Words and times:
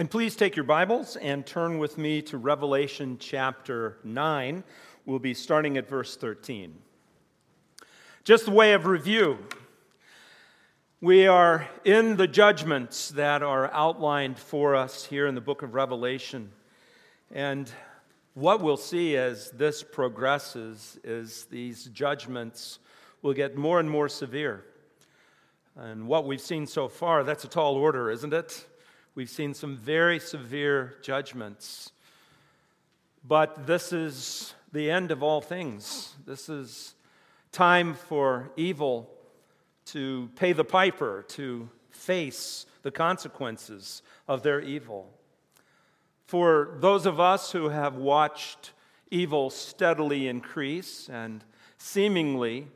And 0.00 0.10
please 0.10 0.34
take 0.34 0.56
your 0.56 0.64
Bibles 0.64 1.16
and 1.16 1.44
turn 1.44 1.76
with 1.76 1.98
me 1.98 2.22
to 2.22 2.38
Revelation 2.38 3.18
chapter 3.20 3.98
9. 4.02 4.64
We'll 5.04 5.18
be 5.18 5.34
starting 5.34 5.76
at 5.76 5.90
verse 5.90 6.16
13. 6.16 6.74
Just 8.24 8.46
the 8.46 8.50
way 8.50 8.72
of 8.72 8.86
review, 8.86 9.36
we 11.02 11.26
are 11.26 11.68
in 11.84 12.16
the 12.16 12.26
judgments 12.26 13.10
that 13.10 13.42
are 13.42 13.70
outlined 13.74 14.38
for 14.38 14.74
us 14.74 15.04
here 15.04 15.26
in 15.26 15.34
the 15.34 15.42
book 15.42 15.60
of 15.60 15.74
Revelation. 15.74 16.50
And 17.30 17.70
what 18.32 18.62
we'll 18.62 18.78
see 18.78 19.18
as 19.18 19.50
this 19.50 19.82
progresses 19.82 20.98
is 21.04 21.44
these 21.50 21.84
judgments 21.88 22.78
will 23.20 23.34
get 23.34 23.54
more 23.54 23.78
and 23.78 23.90
more 23.90 24.08
severe. 24.08 24.64
And 25.76 26.06
what 26.06 26.24
we've 26.24 26.40
seen 26.40 26.66
so 26.66 26.88
far, 26.88 27.22
that's 27.22 27.44
a 27.44 27.48
tall 27.48 27.74
order, 27.74 28.10
isn't 28.10 28.32
it? 28.32 28.64
We've 29.20 29.28
seen 29.28 29.52
some 29.52 29.76
very 29.76 30.18
severe 30.18 30.94
judgments. 31.02 31.92
But 33.22 33.66
this 33.66 33.92
is 33.92 34.54
the 34.72 34.90
end 34.90 35.10
of 35.10 35.22
all 35.22 35.42
things. 35.42 36.14
This 36.24 36.48
is 36.48 36.94
time 37.52 37.92
for 37.92 38.50
evil 38.56 39.10
to 39.88 40.30
pay 40.36 40.54
the 40.54 40.64
piper, 40.64 41.26
to 41.28 41.68
face 41.90 42.64
the 42.80 42.90
consequences 42.90 44.00
of 44.26 44.42
their 44.42 44.58
evil. 44.58 45.12
For 46.24 46.78
those 46.78 47.04
of 47.04 47.20
us 47.20 47.52
who 47.52 47.68
have 47.68 47.96
watched 47.96 48.72
evil 49.10 49.50
steadily 49.50 50.28
increase 50.28 51.10
and 51.10 51.44
seemingly 51.76 52.68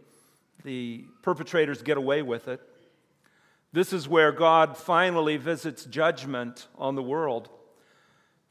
the 0.62 1.06
perpetrators 1.22 1.80
get 1.80 1.96
away 1.96 2.20
with 2.20 2.48
it, 2.48 2.60
this 3.74 3.92
is 3.92 4.08
where 4.08 4.30
God 4.30 4.76
finally 4.76 5.36
visits 5.36 5.84
judgment 5.84 6.68
on 6.78 6.94
the 6.94 7.02
world 7.02 7.48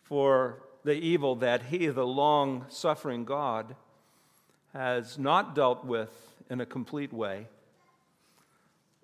for 0.01 0.61
the 0.83 0.95
evil 0.95 1.37
that 1.37 1.63
He, 1.63 1.87
the 1.87 2.05
long 2.05 2.65
suffering 2.67 3.23
God, 3.23 3.77
has 4.73 5.17
not 5.17 5.55
dealt 5.55 5.85
with 5.85 6.09
in 6.49 6.59
a 6.59 6.65
complete 6.65 7.13
way. 7.13 7.47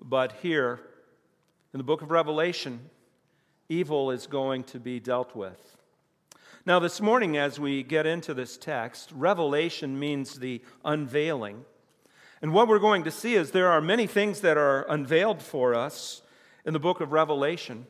But 0.01 0.33
here, 0.41 0.81
in 1.73 1.77
the 1.77 1.85
book 1.85 2.01
of 2.01 2.11
Revelation, 2.11 2.89
evil 3.69 4.11
is 4.11 4.27
going 4.27 4.65
to 4.65 4.79
be 4.79 4.99
dealt 4.99 5.37
with. 5.37 5.77
Now, 6.65 6.79
this 6.79 6.99
morning, 6.99 7.37
as 7.37 7.61
we 7.61 7.81
get 7.81 8.05
into 8.05 8.33
this 8.33 8.57
text, 8.57 9.09
revelation 9.15 9.97
means 9.97 10.37
the 10.39 10.61
unveiling. 10.83 11.63
And 12.41 12.53
what 12.53 12.67
we're 12.67 12.79
going 12.79 13.03
to 13.03 13.11
see 13.11 13.35
is 13.35 13.51
there 13.51 13.69
are 13.69 13.81
many 13.81 14.07
things 14.07 14.41
that 14.41 14.57
are 14.57 14.83
unveiled 14.89 15.41
for 15.41 15.75
us 15.75 16.21
in 16.65 16.73
the 16.73 16.79
book 16.79 17.01
of 17.01 17.11
Revelation. 17.11 17.85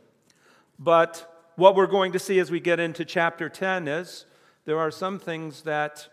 But 0.79 1.51
what 1.55 1.75
we're 1.75 1.87
going 1.87 2.11
to 2.13 2.19
see 2.19 2.39
as 2.39 2.49
we 2.49 2.59
get 2.59 2.79
into 2.79 3.05
chapter 3.05 3.49
10 3.49 3.87
is 3.87 4.25
there 4.65 4.79
are 4.79 4.91
some 4.91 5.19
things 5.19 5.63
that 5.63 6.07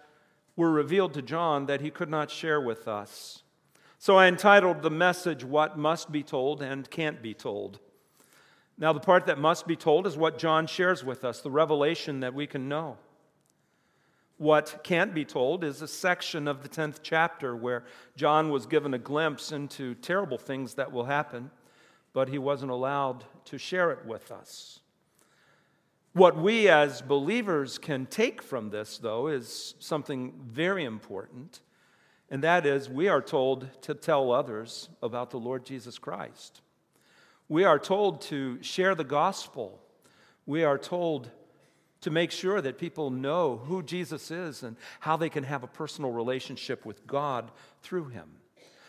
were 0.57 0.71
revealed 0.71 1.15
to 1.15 1.23
John 1.23 1.67
that 1.67 1.81
he 1.81 1.91
could 1.91 2.11
not 2.11 2.31
share 2.31 2.61
with 2.61 2.89
us. 2.89 3.43
So 3.99 4.17
I 4.17 4.27
entitled 4.27 4.83
the 4.83 4.91
message, 4.91 5.45
What 5.45 5.79
Must 5.79 6.13
Be 6.13 6.23
Told 6.23 6.63
and 6.63 6.91
Can't 6.91 7.23
Be 7.23 7.33
Told. 7.33 7.79
Now, 8.79 8.93
the 8.93 9.01
part 9.01 9.27
that 9.27 9.39
must 9.39 9.67
be 9.67 9.77
told 9.77 10.07
is 10.07 10.19
what 10.19 10.39
John 10.39 10.67
shares 10.67 11.03
with 11.03 11.25
us, 11.25 11.41
the 11.41 11.51
revelation 11.51 12.21
that 12.21 12.35
we 12.35 12.47
can 12.47 12.69
know. 12.69 12.99
What 14.39 14.81
can't 14.85 15.15
be 15.15 15.25
told 15.25 15.65
is 15.65 15.81
a 15.81 15.89
section 15.89 16.47
of 16.47 16.63
the 16.63 16.69
10th 16.69 16.99
chapter 17.03 17.57
where 17.57 17.85
John 18.17 18.51
was 18.51 18.67
given 18.67 18.93
a 18.93 18.99
glimpse 18.99 19.51
into 19.51 19.95
terrible 19.95 20.37
things 20.37 20.75
that 20.75 20.93
will 20.93 21.07
happen, 21.07 21.51
but 22.13 22.29
he 22.29 22.39
wasn't 22.39 22.71
allowed 22.71 23.25
to 23.47 23.57
share 23.57 23.91
it 23.93 24.05
with 24.05 24.31
us. 24.31 24.81
What 26.13 26.37
we 26.37 26.69
as 26.69 27.01
believers 27.01 27.79
can 27.79 28.07
take 28.07 28.43
from 28.43 28.69
this, 28.71 28.99
though, 28.99 29.29
is 29.29 29.75
something 29.79 30.35
very 30.47 30.85
important, 30.85 31.61
and 32.31 32.43
that 32.43 32.67
is 32.67 32.91
we 32.91 33.09
are 33.09 33.23
told 33.23 33.69
to 33.83 33.95
tell 33.95 34.33
others 34.33 34.91
about 35.03 35.31
the 35.31 35.39
Lord 35.39 35.65
Jesus 35.65 35.99
Christ. 35.99 36.61
We 37.49 37.65
are 37.65 37.79
told 37.79 38.21
to 38.23 38.63
share 38.63 38.95
the 38.95 39.05
gospel. 39.05 39.81
We 40.45 40.65
are 40.65 40.79
told 40.79 41.31
to 42.07 42.11
make 42.13 42.31
sure 42.31 42.61
that 42.61 42.79
people 42.79 43.11
know 43.11 43.57
who 43.67 43.83
Jesus 43.83 44.31
is 44.31 44.63
and 44.63 44.77
how 45.01 45.17
they 45.17 45.29
can 45.29 45.43
have 45.43 45.65
a 45.65 45.67
personal 45.67 46.13
relationship 46.13 46.87
with 46.87 47.05
God 47.05 47.51
through 47.83 48.11
him. 48.11 48.29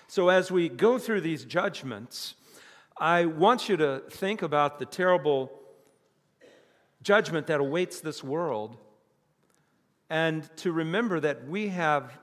So, 0.08 0.30
as 0.30 0.52
we 0.52 0.70
go 0.70 1.00
through 1.00 1.22
these 1.22 1.44
judgments, 1.44 2.36
I 2.96 3.26
want 3.26 3.70
you 3.70 3.78
to 3.78 4.04
think 4.12 4.44
about 4.44 4.78
the 4.78 4.86
terrible 4.86 5.52
judgment 7.02 7.48
that 7.48 7.60
awaits 7.60 8.02
this 8.02 8.24
world 8.24 8.78
and 10.12 10.48
to 10.58 10.72
remember 10.72 11.20
that 11.20 11.48
we 11.48 11.70
have 11.70 12.20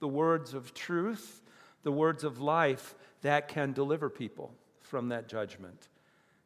the 0.00 0.08
words 0.08 0.54
of 0.54 0.74
truth, 0.74 1.40
the 1.84 1.92
words 1.92 2.24
of 2.24 2.40
life 2.40 2.96
that 3.20 3.46
can 3.46 3.72
deliver 3.72 4.10
people 4.10 4.52
from 4.80 5.10
that 5.10 5.28
judgment. 5.28 5.88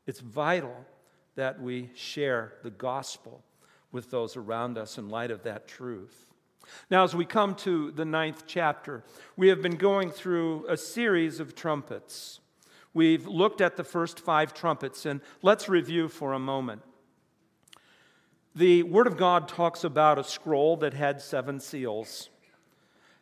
It's 0.06 0.20
vital 0.20 0.84
that 1.34 1.62
we 1.62 1.88
share 1.94 2.52
the 2.62 2.70
gospel 2.70 3.42
with 3.92 4.10
those 4.10 4.36
around 4.36 4.78
us 4.78 4.98
in 4.98 5.08
light 5.08 5.30
of 5.30 5.42
that 5.44 5.66
truth. 5.66 6.32
Now, 6.90 7.04
as 7.04 7.14
we 7.14 7.24
come 7.24 7.54
to 7.56 7.90
the 7.92 8.04
ninth 8.04 8.44
chapter, 8.46 9.04
we 9.36 9.48
have 9.48 9.62
been 9.62 9.76
going 9.76 10.10
through 10.10 10.66
a 10.68 10.76
series 10.76 11.40
of 11.40 11.54
trumpets. 11.54 12.40
We've 12.92 13.26
looked 13.26 13.60
at 13.60 13.76
the 13.76 13.84
first 13.84 14.20
five 14.20 14.54
trumpets, 14.54 15.06
and 15.06 15.20
let's 15.42 15.68
review 15.68 16.08
for 16.08 16.32
a 16.32 16.38
moment. 16.38 16.82
The 18.54 18.82
Word 18.84 19.06
of 19.06 19.16
God 19.16 19.48
talks 19.48 19.84
about 19.84 20.18
a 20.18 20.24
scroll 20.24 20.78
that 20.78 20.94
had 20.94 21.20
seven 21.20 21.60
seals. 21.60 22.30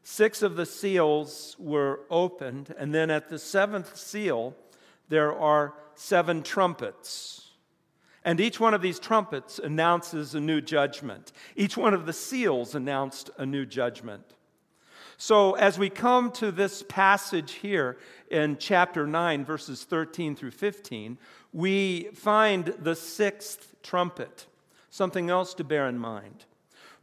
Six 0.05 0.43
of 0.43 0.57
the 0.57 0.67
seals 0.67 1.57
were 1.59 2.01
opened, 2.09 2.75
and 2.79 2.95
then 2.95 3.11
at 3.11 3.31
the 3.31 3.39
seventh 3.39 3.97
seal, 3.97 4.55
there 5.09 5.37
are 5.37 5.75
seven 5.95 6.43
trumpets. 6.43 7.51
And 8.25 8.41
each 8.41 8.59
one 8.59 8.73
of 8.73 8.81
these 8.81 8.99
trumpets 8.99 9.59
announces 9.59 10.35
a 10.35 10.41
new 10.41 10.61
judgment. 10.61 11.33
Each 11.57 11.77
one 11.77 11.93
of 11.93 12.07
the 12.07 12.13
seals 12.13 12.75
announced 12.75 13.31
a 13.37 13.45
new 13.45 13.67
judgment. 13.67 14.35
So, 15.17 15.53
as 15.53 15.79
we 15.79 15.91
come 15.91 16.33
to 16.33 16.51
this 16.51 16.83
passage 16.83 17.53
here 17.53 17.99
in 18.31 18.57
chapter 18.59 19.07
9, 19.07 19.45
verses 19.45 19.85
13 19.85 20.35
through 20.35 20.51
15, 20.51 21.19
we 21.53 22.09
find 22.15 22.75
the 22.81 22.97
sixth 22.97 23.77
trumpet. 23.83 24.47
Something 24.91 25.31
else 25.31 25.55
to 25.55 25.65
bear 25.65 25.89
in 25.89 25.99
mind. 25.99 26.47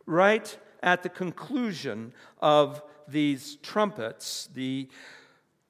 Right 0.06 0.58
at 0.84 1.04
the 1.04 1.10
conclusion 1.10 2.14
of 2.42 2.82
these 3.08 3.56
trumpets, 3.58 4.50
the 4.54 4.90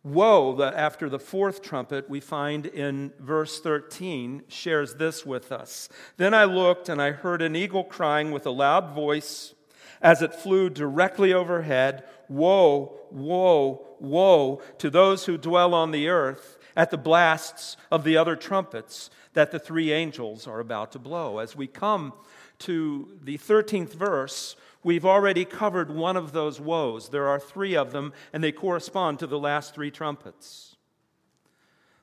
woe 0.04 0.56
that 0.56 0.74
after 0.74 1.10
the 1.10 1.20
fourth 1.20 1.62
trumpet 1.62 2.10
we 2.10 2.20
find 2.20 2.66
in 2.66 3.12
verse 3.20 3.60
13 3.60 4.44
shares 4.48 4.96
this 4.96 5.26
with 5.26 5.52
us. 5.52 5.90
Then 6.18 6.34
I 6.34 6.46
looked 6.46 6.90
and 6.90 7.02
I 7.02 7.12
heard 7.12 7.42
an 7.42 7.56
eagle 7.56 7.84
crying 7.84 8.32
with 8.32 8.46
a 8.46 8.52
loud 8.52 8.96
voice 8.96 9.54
as 10.02 10.22
it 10.22 10.34
flew 10.34 10.70
directly 10.70 11.34
overhead 11.34 12.04
Woe, 12.32 12.98
woe, 13.12 13.86
woe 14.00 14.62
to 14.78 14.90
those 14.90 15.26
who 15.26 15.38
dwell 15.38 15.74
on 15.74 15.92
the 15.92 16.08
earth 16.08 16.58
at 16.78 16.90
the 16.90 16.98
blasts 16.98 17.76
of 17.92 18.06
the 18.06 18.16
other 18.16 18.38
trumpets 18.38 19.10
that 19.34 19.52
the 19.52 19.60
three 19.60 19.92
angels 19.92 20.48
are 20.48 20.62
about 20.62 20.94
to 20.94 21.00
blow. 21.00 21.40
As 21.40 21.58
we 21.58 21.68
come 21.68 22.14
to 22.60 23.18
the 23.22 23.38
13th 23.38 23.94
verse, 23.94 24.56
We've 24.84 25.06
already 25.06 25.46
covered 25.46 25.92
one 25.92 26.18
of 26.18 26.32
those 26.32 26.60
woes. 26.60 27.10
There 27.10 27.28
are 27.28 27.40
three 27.40 27.76
of 27.76 27.92
them, 27.92 28.14
and 28.34 28.44
they 28.44 28.52
correspond 28.52 29.20
to 29.20 29.28
the 29.28 29.40
last 29.40 29.76
three 29.76 29.92
trumpets. 29.92 30.76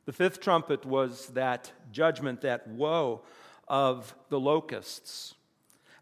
The 0.04 0.12
fifth 0.12 0.40
trumpet 0.40 0.86
was 0.86 1.26
that 1.28 1.72
judgment, 1.90 2.40
that 2.42 2.68
woe 2.68 3.22
of 3.66 4.14
the 4.28 4.40
locusts. 4.40 5.34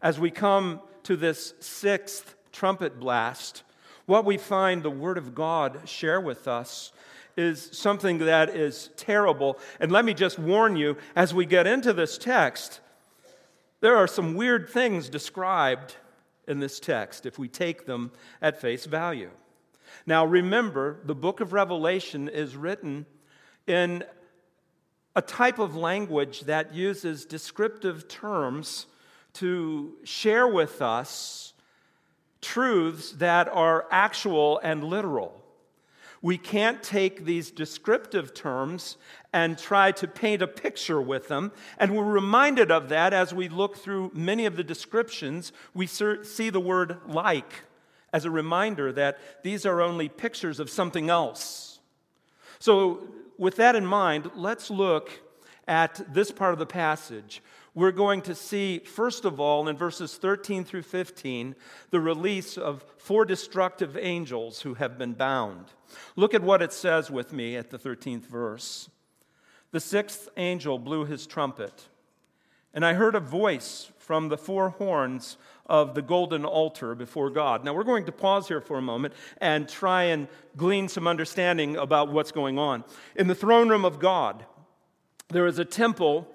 As 0.01 0.19
we 0.19 0.29
come 0.31 0.81
to 1.03 1.15
this 1.15 1.55
sixth 1.59 2.35
trumpet 2.51 2.99
blast, 2.99 3.63
what 4.05 4.23
we 4.23 4.37
find 4.37 4.83
the 4.83 4.91
Word 4.91 5.17
of 5.17 5.33
God 5.33 5.89
share 5.89 6.21
with 6.21 6.47
us 6.47 6.91
is 7.35 7.69
something 7.73 8.19
that 8.19 8.49
is 8.55 8.89
terrible. 8.97 9.59
And 9.79 9.91
let 9.91 10.05
me 10.05 10.13
just 10.13 10.39
warn 10.39 10.75
you 10.75 10.97
as 11.15 11.33
we 11.33 11.45
get 11.45 11.67
into 11.67 11.91
this 11.91 12.17
text, 12.17 12.79
there 13.81 13.95
are 13.95 14.07
some 14.07 14.35
weird 14.35 14.69
things 14.69 15.09
described 15.09 15.95
in 16.47 16.59
this 16.59 16.79
text 16.79 17.25
if 17.25 17.37
we 17.37 17.47
take 17.47 17.85
them 17.85 18.11
at 18.41 18.61
face 18.61 18.85
value. 18.85 19.31
Now, 20.05 20.25
remember, 20.25 20.99
the 21.03 21.15
book 21.15 21.39
of 21.39 21.53
Revelation 21.53 22.29
is 22.29 22.55
written 22.55 23.05
in 23.65 24.03
a 25.15 25.21
type 25.21 25.59
of 25.59 25.75
language 25.75 26.41
that 26.41 26.73
uses 26.73 27.25
descriptive 27.25 28.07
terms 28.07 28.85
to 29.33 29.93
share 30.03 30.47
with 30.47 30.81
us 30.81 31.53
truths 32.41 33.11
that 33.13 33.47
are 33.49 33.87
actual 33.91 34.59
and 34.63 34.83
literal. 34.83 35.43
We 36.21 36.37
can't 36.37 36.81
take 36.81 37.25
these 37.25 37.51
descriptive 37.51 38.33
terms 38.33 38.97
and 39.33 39.57
try 39.57 39.91
to 39.91 40.07
paint 40.07 40.41
a 40.41 40.47
picture 40.47 41.01
with 41.01 41.27
them. 41.27 41.51
And 41.77 41.95
we're 41.95 42.03
reminded 42.03 42.71
of 42.71 42.89
that 42.89 43.13
as 43.13 43.33
we 43.33 43.49
look 43.49 43.77
through 43.77 44.11
many 44.13 44.45
of 44.45 44.55
the 44.55 44.63
descriptions. 44.63 45.51
We 45.73 45.87
see 45.87 46.49
the 46.49 46.59
word 46.59 46.97
like 47.07 47.63
as 48.13 48.25
a 48.25 48.31
reminder 48.31 48.91
that 48.93 49.19
these 49.43 49.65
are 49.65 49.81
only 49.81 50.09
pictures 50.09 50.59
of 50.59 50.69
something 50.69 51.09
else. 51.09 51.79
So, 52.59 53.07
with 53.37 53.57
that 53.57 53.75
in 53.75 53.85
mind, 53.85 54.31
let's 54.35 54.71
look 54.71 55.11
at 55.67 56.01
this 56.11 56.31
part 56.31 56.53
of 56.53 56.59
the 56.59 56.65
passage 56.65 57.41
we're 57.77 57.91
going 57.91 58.23
to 58.23 58.33
see, 58.33 58.79
first 58.79 59.23
of 59.23 59.39
all, 59.39 59.67
in 59.67 59.77
verses 59.77 60.15
13 60.15 60.63
through 60.63 60.81
15, 60.81 61.55
the 61.91 61.99
release 61.99 62.57
of 62.57 62.83
four 62.97 63.23
destructive 63.23 63.95
angels 63.95 64.61
who 64.61 64.73
have 64.73 64.97
been 64.97 65.13
bound. 65.13 65.65
Look 66.15 66.33
at 66.33 66.41
what 66.41 66.63
it 66.63 66.73
says 66.73 67.11
with 67.11 67.31
me 67.31 67.55
at 67.55 67.69
the 67.69 67.77
13th 67.77 68.25
verse. 68.25 68.89
The 69.71 69.79
sixth 69.79 70.29
angel 70.37 70.79
blew 70.79 71.05
his 71.05 71.27
trumpet, 71.27 71.89
and 72.73 72.85
I 72.85 72.93
heard 72.93 73.15
a 73.15 73.19
voice 73.19 73.91
from 73.97 74.29
the 74.29 74.37
four 74.37 74.69
horns 74.69 75.37
of 75.65 75.93
the 75.95 76.01
golden 76.01 76.45
altar 76.45 76.95
before 76.95 77.29
God. 77.29 77.65
Now, 77.65 77.73
we're 77.73 77.83
going 77.83 78.05
to 78.05 78.11
pause 78.11 78.47
here 78.47 78.61
for 78.61 78.77
a 78.77 78.81
moment 78.81 79.13
and 79.39 79.67
try 79.67 80.03
and 80.03 80.29
glean 80.55 80.87
some 80.87 81.07
understanding 81.07 81.75
about 81.75 82.11
what's 82.11 82.31
going 82.31 82.57
on. 82.57 82.85
In 83.17 83.27
the 83.27 83.35
throne 83.35 83.67
room 83.67 83.83
of 83.83 83.99
God, 83.99 84.45
there 85.29 85.45
is 85.45 85.59
a 85.59 85.65
temple 85.65 86.27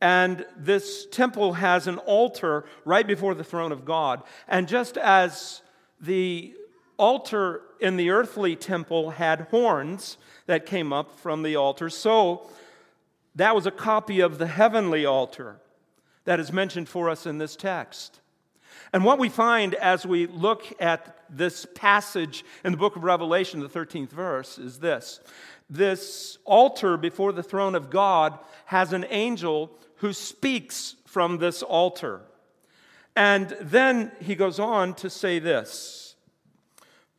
and 0.00 0.44
this 0.56 1.06
temple 1.06 1.54
has 1.54 1.86
an 1.86 1.98
altar 1.98 2.64
right 2.84 3.06
before 3.06 3.34
the 3.34 3.44
throne 3.44 3.72
of 3.72 3.84
God. 3.84 4.22
And 4.46 4.68
just 4.68 4.98
as 4.98 5.62
the 6.00 6.54
altar 6.96 7.62
in 7.80 7.96
the 7.96 8.10
earthly 8.10 8.56
temple 8.56 9.10
had 9.10 9.42
horns 9.50 10.16
that 10.46 10.66
came 10.66 10.92
up 10.92 11.18
from 11.18 11.42
the 11.42 11.56
altar, 11.56 11.90
so 11.90 12.48
that 13.34 13.54
was 13.54 13.66
a 13.66 13.70
copy 13.70 14.20
of 14.20 14.38
the 14.38 14.46
heavenly 14.46 15.04
altar 15.04 15.56
that 16.24 16.40
is 16.40 16.52
mentioned 16.52 16.88
for 16.88 17.08
us 17.10 17.26
in 17.26 17.38
this 17.38 17.56
text. 17.56 18.20
And 18.92 19.04
what 19.04 19.18
we 19.18 19.28
find 19.28 19.74
as 19.74 20.06
we 20.06 20.26
look 20.26 20.64
at 20.80 21.18
this 21.28 21.66
passage 21.74 22.44
in 22.64 22.72
the 22.72 22.78
book 22.78 22.96
of 22.96 23.04
Revelation, 23.04 23.60
the 23.60 23.68
13th 23.68 24.10
verse, 24.10 24.58
is 24.58 24.78
this 24.78 25.20
this 25.68 26.38
altar 26.44 26.96
before 26.96 27.32
the 27.32 27.42
throne 27.42 27.74
of 27.74 27.90
God 27.90 28.38
has 28.66 28.92
an 28.92 29.04
angel 29.10 29.70
who 29.96 30.12
speaks 30.12 30.94
from 31.06 31.38
this 31.38 31.60
altar. 31.62 32.20
And 33.16 33.56
then 33.60 34.12
he 34.20 34.34
goes 34.34 34.60
on 34.60 34.94
to 34.94 35.10
say 35.10 35.38
this, 35.38 36.05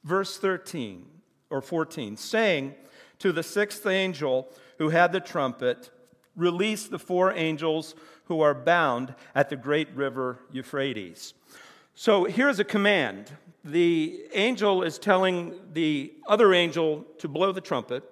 verse 0.07 0.38
13 0.38 1.06
or 1.50 1.62
14, 1.62 2.15
saying 2.15 2.74
to 3.19 3.31
the 3.31 3.44
sixth 3.44 3.86
angel 3.86 4.48
who 4.77 4.89
had 4.89 5.12
the 5.12 5.19
trumpet, 5.19 5.92
Release 6.36 6.86
the 6.86 7.00
four 7.00 7.33
angels 7.33 7.95
who 8.25 8.42
are 8.42 8.54
bound 8.54 9.15
at 9.33 9.50
the 9.50 9.56
great 9.56 9.89
river 9.95 10.39
Euphrates. 10.51 11.33
So 11.95 12.25
here's 12.25 12.59
a 12.59 12.63
command. 12.63 13.31
The 13.65 14.21
angel 14.33 14.83
is 14.83 15.00
telling 15.00 15.59
the 15.74 16.13
other 16.27 16.54
angel 16.54 17.06
to 17.18 17.27
blow 17.27 17.51
the 17.51 17.59
trumpet. 17.59 18.04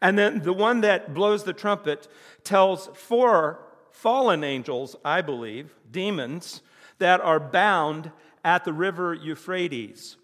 And 0.00 0.16
then 0.16 0.42
the 0.42 0.52
one 0.52 0.82
that 0.82 1.12
blows 1.12 1.42
the 1.42 1.52
trumpet 1.52 2.06
tells 2.44 2.86
four 2.94 3.58
fallen 3.90 4.44
angels, 4.44 4.94
I 5.04 5.20
believe, 5.20 5.74
demons, 5.90 6.62
that 6.98 7.20
are 7.20 7.40
bound 7.40 8.12
at 8.44 8.64
the 8.64 8.72
river 8.72 9.14
Euphrates. 9.14 10.16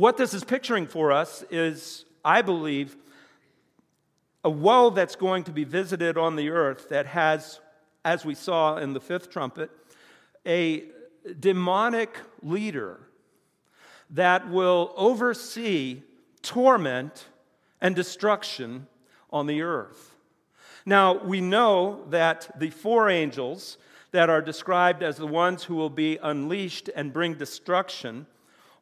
What 0.00 0.16
this 0.16 0.32
is 0.32 0.44
picturing 0.44 0.86
for 0.86 1.12
us 1.12 1.44
is, 1.50 2.06
I 2.24 2.40
believe, 2.40 2.96
a 4.42 4.48
woe 4.48 4.88
that's 4.88 5.14
going 5.14 5.44
to 5.44 5.50
be 5.50 5.64
visited 5.64 6.16
on 6.16 6.36
the 6.36 6.48
earth 6.48 6.88
that 6.88 7.04
has, 7.04 7.60
as 8.02 8.24
we 8.24 8.34
saw 8.34 8.78
in 8.78 8.94
the 8.94 9.00
fifth 9.00 9.28
trumpet, 9.28 9.70
a 10.46 10.84
demonic 11.38 12.16
leader 12.42 13.00
that 14.08 14.48
will 14.48 14.94
oversee 14.96 16.00
torment 16.40 17.26
and 17.82 17.94
destruction 17.94 18.86
on 19.30 19.46
the 19.46 19.60
earth. 19.60 20.14
Now, 20.86 21.22
we 21.22 21.42
know 21.42 22.06
that 22.08 22.58
the 22.58 22.70
four 22.70 23.10
angels 23.10 23.76
that 24.12 24.30
are 24.30 24.40
described 24.40 25.02
as 25.02 25.18
the 25.18 25.26
ones 25.26 25.64
who 25.64 25.74
will 25.74 25.90
be 25.90 26.18
unleashed 26.22 26.88
and 26.96 27.12
bring 27.12 27.34
destruction 27.34 28.26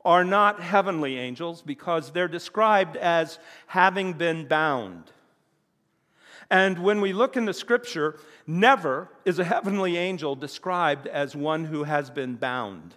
are 0.04 0.24
not 0.24 0.60
heavenly 0.60 1.18
angels 1.18 1.62
because 1.62 2.12
they're 2.12 2.28
described 2.28 2.96
as 2.96 3.38
having 3.66 4.12
been 4.12 4.46
bound. 4.46 5.12
And 6.50 6.78
when 6.78 7.00
we 7.00 7.12
look 7.12 7.36
in 7.36 7.44
the 7.44 7.52
scripture, 7.52 8.18
never 8.46 9.10
is 9.24 9.38
a 9.38 9.44
heavenly 9.44 9.96
angel 9.96 10.34
described 10.34 11.06
as 11.06 11.36
one 11.36 11.66
who 11.66 11.84
has 11.84 12.10
been 12.10 12.36
bound. 12.36 12.94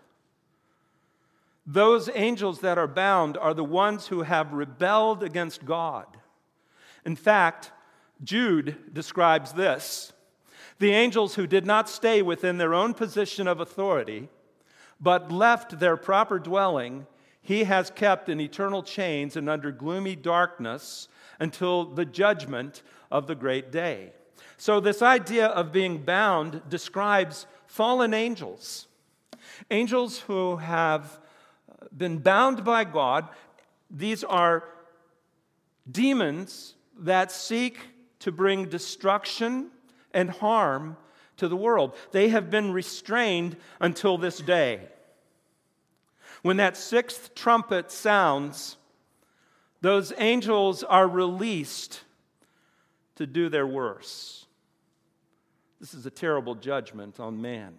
Those 1.66 2.10
angels 2.14 2.62
that 2.62 2.78
are 2.78 2.88
bound 2.88 3.38
are 3.38 3.54
the 3.54 3.64
ones 3.64 4.08
who 4.08 4.24
have 4.24 4.54
rebelled 4.54 5.22
against 5.22 5.66
God. 5.66 6.06
In 7.06 7.16
fact, 7.16 7.72
Jude 8.24 8.94
describes 8.94 9.54
this 9.54 10.14
the 10.80 10.92
angels 10.92 11.36
who 11.36 11.46
did 11.46 11.66
not 11.66 11.88
stay 11.88 12.24
within 12.24 12.58
their 12.58 12.74
own 12.74 12.96
position 12.96 13.48
of 13.48 13.60
authority, 13.60 14.30
but 15.02 15.32
left 15.32 15.80
their 15.80 15.98
proper 15.98 16.38
dwelling, 16.38 17.08
he 17.42 17.64
has 17.64 17.90
kept 17.90 18.30
in 18.30 18.40
eternal 18.40 18.84
chains 18.84 19.36
and 19.36 19.50
under 19.50 19.72
gloomy 19.72 20.16
darkness 20.16 21.08
until 21.40 21.86
the 21.86 22.06
judgment 22.06 22.84
of 23.10 23.26
the 23.26 23.36
great 23.36 23.72
day. 23.72 24.14
So, 24.58 24.80
this 24.80 25.02
idea 25.02 25.48
of 25.48 25.72
being 25.72 26.04
bound 26.04 26.62
describes 26.70 27.48
fallen 27.66 28.14
angels, 28.14 28.88
angels 29.72 30.20
who 30.20 30.58
have 30.58 31.20
uh, 31.68 31.88
been 31.98 32.20
bound 32.20 32.64
by 32.64 32.84
God. 32.84 33.28
These 33.90 34.24
are 34.24 34.64
demons 35.92 36.76
that 37.00 37.32
seek 37.32 37.80
to 38.20 38.32
bring 38.32 38.66
destruction 38.66 39.72
and 40.14 40.30
harm 40.30 40.96
to 41.42 41.48
the 41.48 41.56
world. 41.56 41.96
They 42.12 42.30
have 42.30 42.52
been 42.52 42.72
restrained 42.72 43.58
until 43.80 44.20
this 44.20 44.38
day. 44.38 44.82
When 46.44 46.58
that 46.58 46.78
sixth 46.78 47.34
trumpet 47.34 47.92
sounds, 47.92 48.78
those 49.82 50.14
angels 50.20 50.84
are 50.84 51.08
released 51.08 52.02
to 53.16 53.26
do 53.26 53.50
their 53.50 53.66
worst. 53.66 54.46
This 55.80 55.96
is 55.96 56.06
a 56.06 56.12
terrible 56.12 56.54
judgment 56.54 57.20
on 57.20 57.42
man. 57.42 57.74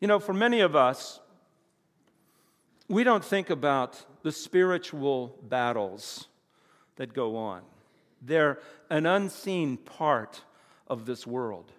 You 0.00 0.06
know, 0.06 0.20
for 0.20 0.32
many 0.32 0.60
of 0.60 0.76
us, 0.76 1.18
we 2.86 3.02
don't 3.02 3.24
think 3.24 3.50
about 3.50 4.04
the 4.22 4.30
spiritual 4.30 5.36
battles 5.42 6.28
that 6.94 7.12
go 7.12 7.36
on. 7.36 7.62
They're 8.22 8.60
an 8.88 9.04
unseen 9.04 9.76
part 9.78 10.42
of 10.86 11.06
this 11.06 11.26
world. 11.26 11.70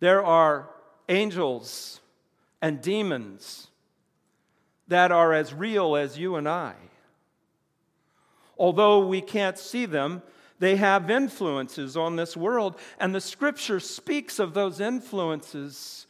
There 0.00 0.24
are 0.24 0.68
angels 1.08 2.00
and 2.60 2.80
demons 2.80 3.68
that 4.88 5.12
are 5.12 5.32
as 5.32 5.54
real 5.54 5.96
as 5.96 6.18
you 6.18 6.36
and 6.36 6.48
I. 6.48 6.74
Although 8.58 9.06
we 9.06 9.20
can't 9.20 9.58
see 9.58 9.86
them, 9.86 10.22
they 10.58 10.76
have 10.76 11.10
influences 11.10 11.96
on 11.96 12.16
this 12.16 12.36
world, 12.36 12.78
and 13.00 13.14
the 13.14 13.20
scripture 13.20 13.80
speaks 13.80 14.38
of 14.38 14.54
those 14.54 14.80
influences 14.80 16.06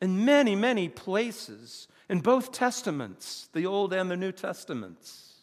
in 0.00 0.24
many, 0.24 0.54
many 0.54 0.88
places 0.88 1.88
in 2.08 2.20
both 2.20 2.52
testaments, 2.52 3.48
the 3.52 3.66
Old 3.66 3.92
and 3.92 4.10
the 4.10 4.16
New 4.16 4.32
Testaments. 4.32 5.34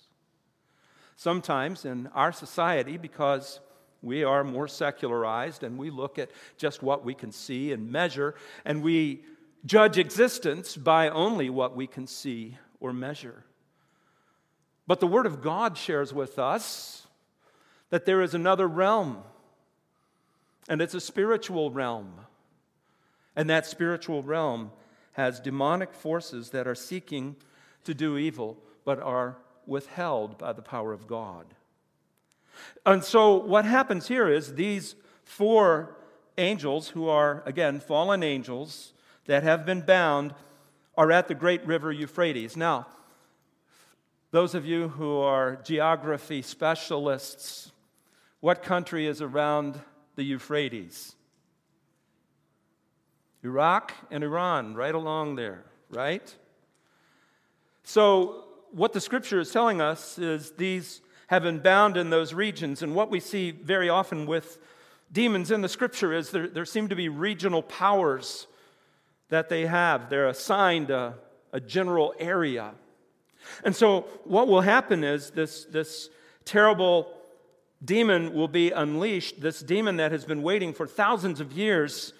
Sometimes 1.16 1.84
in 1.84 2.08
our 2.08 2.32
society, 2.32 2.98
because 2.98 3.60
we 4.02 4.24
are 4.24 4.44
more 4.44 4.68
secularized 4.68 5.64
and 5.64 5.78
we 5.78 5.90
look 5.90 6.18
at 6.18 6.32
just 6.58 6.82
what 6.82 7.06
we 7.06 7.14
can 7.14 7.32
see 7.32 7.72
and 7.72 7.92
measure, 7.92 8.36
and 8.66 8.82
we 8.82 9.24
judge 9.66 9.98
existence 9.98 10.76
by 10.76 11.10
only 11.10 11.50
what 11.50 11.76
we 11.76 11.88
can 11.88 12.08
see 12.08 12.58
or 12.80 12.94
measure. 12.94 13.44
But 14.88 15.00
the 15.00 15.08
Word 15.08 15.26
of 15.26 15.42
God 15.42 15.78
shares 15.78 16.14
with 16.14 16.40
us 16.40 17.08
that 17.92 18.06
there 18.06 18.22
is 18.22 18.34
another 18.34 18.68
realm, 18.68 19.20
and 20.68 20.82
it's 20.82 20.96
a 20.96 21.02
spiritual 21.02 21.72
realm. 21.72 22.14
And 23.36 23.50
that 23.50 23.66
spiritual 23.66 24.24
realm 24.24 24.72
has 25.14 25.40
demonic 25.40 25.94
forces 25.94 26.50
that 26.50 26.68
are 26.68 26.76
seeking 26.76 27.36
to 27.84 27.94
do 27.94 28.18
evil, 28.18 28.58
but 28.84 29.00
are 29.00 29.38
withheld 29.66 30.38
by 30.38 30.54
the 30.54 30.62
power 30.62 30.92
of 30.92 31.08
God. 31.08 31.46
And 32.86 33.04
so, 33.04 33.36
what 33.36 33.66
happens 33.66 34.08
here 34.08 34.30
is 34.30 34.56
these 34.56 34.96
four 35.24 35.96
angels, 36.38 36.90
who 36.90 37.08
are, 37.08 37.44
again, 37.46 37.80
fallen 37.80 38.24
angels 38.24 38.94
that 39.26 39.44
have 39.44 39.66
been 39.66 39.82
bound, 39.82 40.34
are 40.98 41.12
at 41.12 41.28
the 41.28 41.36
great 41.36 41.66
river 41.66 41.92
Euphrates. 41.92 42.58
Now, 42.58 42.88
Those 44.32 44.56
of 44.56 44.66
you 44.66 44.88
who 44.88 45.18
are 45.18 45.58
geography 45.58 46.42
specialists, 46.42 47.74
what 48.40 48.64
country 48.64 49.06
is 49.06 49.22
around 49.22 49.82
the 50.16 50.24
Euphrates? 50.24 51.16
Iraq 53.44 53.94
and 54.10 54.24
Iran, 54.24 54.74
right 54.74 54.96
along 54.96 55.36
there, 55.36 55.66
right? 55.90 56.34
So, 57.84 58.46
what 58.72 58.94
the 58.94 59.02
scripture 59.02 59.42
is 59.42 59.52
telling 59.52 59.82
us 59.82 60.18
is 60.18 60.52
these 60.52 61.02
have 61.32 61.44
been 61.44 61.60
bound 61.60 61.96
in 61.96 62.10
those 62.10 62.34
regions. 62.34 62.84
And 62.84 62.94
what 62.94 63.10
we 63.10 63.22
see 63.22 63.52
very 63.52 63.88
often 63.88 64.26
with 64.26 64.60
demons 65.14 65.50
in 65.50 65.62
the 65.62 65.70
scripture 65.70 66.12
is 66.12 66.30
there, 66.30 66.50
there 66.50 66.66
seem 66.66 66.90
to 66.90 66.96
be 66.96 67.08
regional 67.08 67.64
powers 67.64 68.48
that 69.30 69.48
they 69.48 69.66
have. 69.66 70.10
They're 70.10 70.28
assigned 70.28 70.90
a, 70.90 71.16
a 71.54 71.62
general 71.62 72.14
area. 72.20 72.74
And 73.64 73.74
so, 73.74 74.02
what 74.26 74.50
will 74.50 74.60
happen 74.60 75.06
is 75.06 75.30
this, 75.32 75.64
this 75.64 76.10
terrible 76.44 77.14
demon 77.84 78.34
will 78.34 78.50
be 78.50 78.72
unleashed, 78.72 79.40
this 79.40 79.62
demon 79.62 79.96
that 79.98 80.12
has 80.12 80.26
been 80.26 80.44
waiting 80.44 80.74
for 80.74 80.86
thousands 80.86 81.40
of 81.40 81.54
years, 81.54 82.12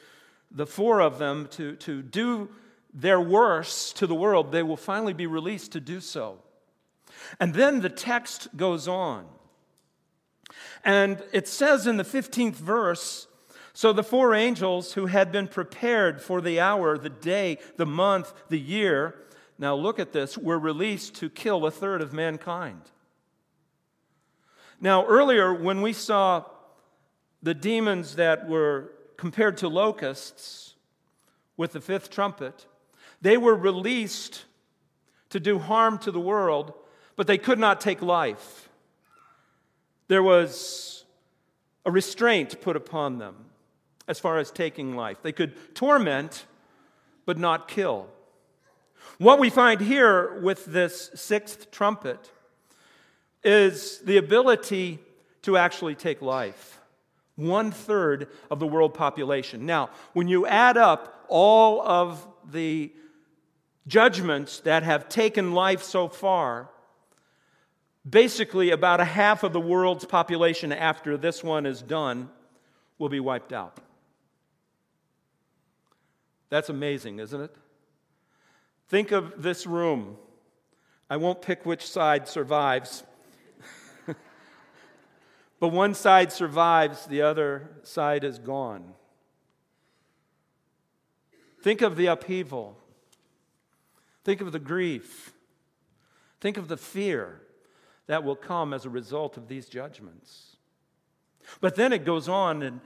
the 0.50 0.66
four 0.66 1.02
of 1.02 1.20
them, 1.20 1.50
to, 1.52 1.76
to 1.76 2.02
do 2.02 2.50
their 2.94 3.20
worst 3.20 3.98
to 3.98 4.08
the 4.08 4.16
world, 4.16 4.54
they 4.54 4.64
will 4.64 4.78
finally 4.78 5.14
be 5.14 5.28
released 5.28 5.74
to 5.74 5.82
do 5.82 6.00
so. 6.00 6.40
And 7.40 7.54
then 7.54 7.82
the 7.82 7.90
text 7.90 8.56
goes 8.56 8.88
on. 8.88 9.26
And 10.84 11.24
it 11.32 11.48
says 11.48 11.88
in 11.88 11.98
the 11.98 12.04
15th 12.04 12.56
verse 12.56 13.28
so 13.74 13.94
the 13.94 14.04
four 14.04 14.34
angels 14.34 14.94
who 14.94 15.06
had 15.06 15.32
been 15.32 15.48
prepared 15.48 16.22
for 16.22 16.42
the 16.42 16.60
hour, 16.60 16.98
the 16.98 17.10
day, 17.10 17.58
the 17.78 17.86
month, 17.86 18.34
the 18.50 18.60
year, 18.60 19.16
now 19.58 19.76
look 19.76 20.00
at 20.00 20.12
this, 20.12 20.38
were 20.38 20.60
released 20.60 21.16
to 21.16 21.30
kill 21.30 21.66
a 21.66 21.72
third 21.72 22.02
of 22.02 22.12
mankind. 22.12 22.82
Now, 24.80 25.06
earlier, 25.06 25.54
when 25.54 25.82
we 25.82 25.94
saw 25.94 26.46
the 27.44 27.54
demons 27.54 28.16
that 28.16 28.50
were 28.50 28.92
compared 29.18 29.58
to 29.58 29.68
locusts 29.68 30.74
with 31.56 31.74
the 31.74 31.82
fifth 31.82 32.10
trumpet, 32.10 32.66
they 33.22 33.38
were 33.38 33.56
released 33.56 34.46
to 35.30 35.40
do 35.40 35.60
harm 35.60 35.98
to 36.00 36.12
the 36.12 36.20
world, 36.20 36.74
but 37.16 37.28
they 37.28 37.38
could 37.38 37.60
not 37.60 37.82
take 37.82 38.02
life. 38.02 38.70
There 40.08 40.24
was 40.24 41.06
a 41.86 41.92
restraint 41.92 42.62
put 42.62 42.76
upon 42.76 43.18
them 43.18 43.36
as 44.08 44.20
far 44.20 44.38
as 44.38 44.52
taking 44.52 44.96
life. 44.96 45.18
They 45.22 45.32
could 45.32 45.76
torment, 45.76 46.46
but 47.26 47.38
not 47.38 47.68
kill. 47.68 48.08
What 49.18 49.40
we 49.40 49.50
find 49.50 49.82
here 49.82 50.40
with 50.42 50.66
this 50.66 51.12
sixth 51.16 51.72
trumpet 51.72 52.32
is 53.44 54.00
the 54.00 54.18
ability 54.18 55.00
to 55.44 55.58
actually 55.58 55.96
take 55.96 56.22
life. 56.22 56.80
One 57.36 57.72
third 57.72 58.28
of 58.50 58.60
the 58.60 58.68
world 58.68 58.94
population. 58.94 59.66
Now, 59.66 59.90
when 60.14 60.28
you 60.28 60.46
add 60.46 60.78
up 60.78 61.26
all 61.28 61.82
of 61.82 62.28
the 62.52 62.92
judgments 63.88 64.60
that 64.62 64.84
have 64.84 65.10
taken 65.10 65.54
life 65.54 65.82
so 65.82 66.08
far, 66.08 66.70
basically 68.08 68.72
about 68.72 69.00
a 69.00 69.06
half 69.06 69.44
of 69.44 69.54
the 69.54 69.60
world's 69.60 70.06
population 70.06 70.72
after 70.72 71.18
this 71.18 71.44
one 71.44 71.66
is 71.66 71.82
done 71.82 72.30
will 72.98 73.10
be 73.10 73.20
wiped 73.20 73.54
out. 73.54 73.78
That's 76.50 76.70
amazing, 76.70 77.20
isn't 77.20 77.42
it? 77.42 77.56
Think 78.90 79.12
of 79.12 79.42
this 79.42 79.66
room. 79.66 80.18
I 81.10 81.18
won't 81.18 81.42
pick 81.42 81.66
which 81.66 81.88
side 81.88 82.28
survives. 82.28 83.04
but 85.60 85.70
one 85.70 85.94
side 85.94 86.32
survives, 86.32 87.06
the 87.06 87.22
other 87.22 87.70
side 87.84 88.24
is 88.24 88.38
gone. 88.38 88.94
Think 91.62 91.82
of 91.82 91.96
the 91.96 92.08
upheaval. 92.08 92.78
Think 94.24 94.42
of 94.42 94.52
the 94.52 94.60
grief. 94.60 95.34
Think 96.40 96.58
of 96.58 96.68
the 96.68 96.78
fear 96.78 97.42
that 98.12 98.26
will 98.26 98.36
come 98.36 98.74
as 98.74 98.84
a 98.84 98.90
result 98.90 99.38
of 99.38 99.48
these 99.48 99.70
judgments. 99.70 100.58
But 101.62 101.76
then 101.76 101.94
it 101.94 102.04
goes 102.04 102.28
on, 102.28 102.62
and 102.62 102.82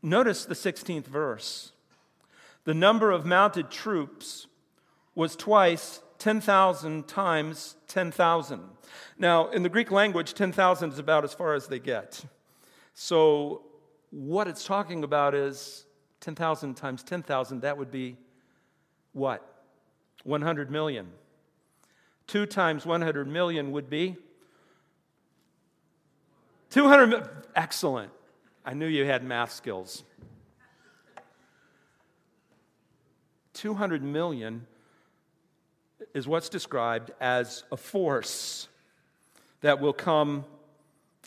notice 0.00 0.44
the 0.44 0.54
16th 0.54 1.06
verse. 1.06 1.72
The 2.62 2.72
number 2.72 3.10
of 3.10 3.26
mounted 3.26 3.68
troops 3.68 4.46
was 5.16 5.34
twice 5.34 6.02
10,000 6.20 7.08
times 7.08 7.74
10,000. 7.88 8.62
Now, 9.18 9.48
in 9.48 9.64
the 9.64 9.68
Greek 9.68 9.90
language, 9.90 10.34
10,000 10.34 10.92
is 10.92 11.00
about 11.00 11.24
as 11.24 11.34
far 11.34 11.54
as 11.54 11.66
they 11.66 11.80
get. 11.80 12.24
So, 12.94 13.62
what 14.10 14.46
it's 14.46 14.64
talking 14.64 15.02
about 15.02 15.34
is 15.34 15.84
10,000 16.20 16.76
times 16.76 17.02
10,000, 17.02 17.62
that 17.62 17.76
would 17.76 17.90
be 17.90 18.18
what? 19.14 19.64
100 20.22 20.70
million. 20.70 21.08
Two 22.28 22.46
times 22.46 22.86
100 22.86 23.26
million 23.26 23.72
would 23.72 23.90
be 23.90 24.16
200. 26.74 27.28
Excellent. 27.54 28.10
I 28.64 28.74
knew 28.74 28.88
you 28.88 29.04
had 29.04 29.22
math 29.22 29.52
skills. 29.52 30.02
200 33.52 34.02
million 34.02 34.66
is 36.14 36.26
what's 36.26 36.48
described 36.48 37.12
as 37.20 37.62
a 37.70 37.76
force 37.76 38.66
that 39.60 39.80
will 39.80 39.92
come 39.92 40.44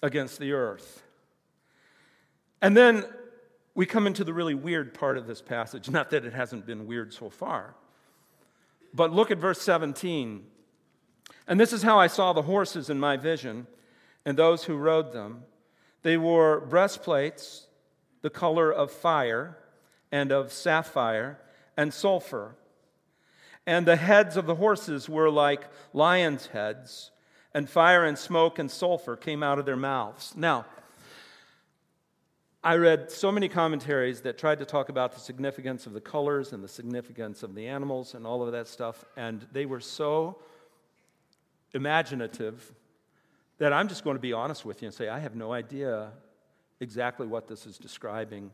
against 0.04 0.38
the 0.38 0.52
earth. 0.52 1.02
And 2.62 2.76
then 2.76 3.06
we 3.74 3.86
come 3.86 4.06
into 4.06 4.26
the 4.26 4.34
really 4.34 4.54
weird 4.54 4.94
part 4.94 5.18
of 5.18 5.28
this 5.28 5.42
passage. 5.42 5.90
Not 5.90 6.10
that 6.10 6.26
it 6.26 6.34
hasn't 6.34 6.66
been 6.66 6.88
weird 6.88 7.14
so 7.14 7.30
far. 7.30 7.74
But 8.94 9.14
look 9.14 9.32
at 9.32 9.38
verse 9.38 9.62
17. 9.62 10.46
And 11.48 11.58
this 11.58 11.72
is 11.72 11.84
how 11.84 11.98
I 11.98 12.08
saw 12.08 12.34
the 12.34 12.42
horses 12.42 12.90
in 12.90 13.00
my 13.00 13.16
vision 13.16 13.66
and 14.28 14.38
those 14.38 14.66
who 14.66 14.76
rode 14.76 15.14
them. 15.14 15.46
They 16.04 16.18
wore 16.18 16.60
breastplates 16.60 17.66
the 18.22 18.30
color 18.30 18.70
of 18.70 18.92
fire 18.92 19.58
and 20.12 20.34
of 20.34 20.52
sapphire 20.52 21.40
and 21.78 21.94
sulfur. 21.94 22.58
And 23.66 23.86
the 23.86 23.96
heads 23.96 24.36
of 24.36 24.46
the 24.46 24.56
horses 24.56 25.08
were 25.08 25.30
like 25.30 25.62
lions' 25.94 26.48
heads, 26.48 27.12
and 27.54 27.70
fire 27.70 28.04
and 28.04 28.18
smoke 28.18 28.60
and 28.60 28.70
sulfur 28.70 29.16
came 29.16 29.44
out 29.44 29.60
of 29.60 29.66
their 29.66 29.78
mouths. 29.78 30.34
Now, 30.36 30.66
I 32.62 32.76
read 32.76 33.10
so 33.10 33.32
many 33.32 33.48
commentaries 33.48 34.22
that 34.22 34.38
tried 34.38 34.60
to 34.60 34.66
talk 34.66 34.90
about 34.90 35.14
the 35.14 35.22
significance 35.22 35.86
of 35.86 35.94
the 35.94 36.02
colors 36.02 36.52
and 36.52 36.62
the 36.62 36.68
significance 36.68 37.44
of 37.44 37.56
the 37.56 37.68
animals 37.68 38.14
and 38.14 38.28
all 38.28 38.44
of 38.44 38.52
that 38.52 38.68
stuff, 38.68 39.06
and 39.16 39.48
they 39.54 39.66
were 39.66 39.80
so 39.80 40.38
imaginative 41.74 42.74
that 43.58 43.74
I'm 43.74 43.88
just 43.88 44.04
going 44.04 44.16
to 44.16 44.22
be 44.22 44.34
honest 44.34 44.66
with 44.66 44.82
you 44.82 44.88
and 44.88 44.96
say, 44.96 45.10
I 45.10 45.20
have 45.20 45.36
no 45.36 45.52
idea 45.52 46.12
exactly 46.80 47.28
what 47.28 47.48
this 47.48 47.66
is 47.66 47.78
describing 47.78 48.52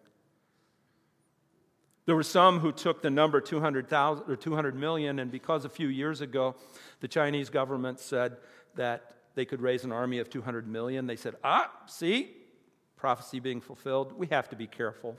there 2.06 2.16
were 2.16 2.24
some 2.24 2.60
who 2.60 2.72
took 2.72 3.02
the 3.02 3.10
number 3.10 3.40
200,000 3.40 4.30
or 4.30 4.36
200 4.36 4.76
million, 4.76 5.20
and 5.20 5.32
because 5.32 5.64
a 5.64 5.70
few 5.70 5.88
years 5.88 6.22
ago 6.22 6.56
the 7.00 7.08
Chinese 7.08 7.50
government 7.50 8.00
said 8.00 8.38
that 8.76 9.16
they 9.36 9.46
could 9.46 9.62
raise 9.62 9.84
an 9.84 9.92
army 9.92 10.20
of 10.20 10.30
200 10.30 10.68
million, 10.68 11.08
they 11.08 11.16
said, 11.16 11.36
ah, 11.44 11.72
see, 11.88 12.32
prophecy 12.98 13.40
being 13.40 13.62
fulfilled. 13.62 14.14
We 14.18 14.28
have 14.28 14.50
to 14.50 14.56
be 14.56 14.68
careful 14.68 15.18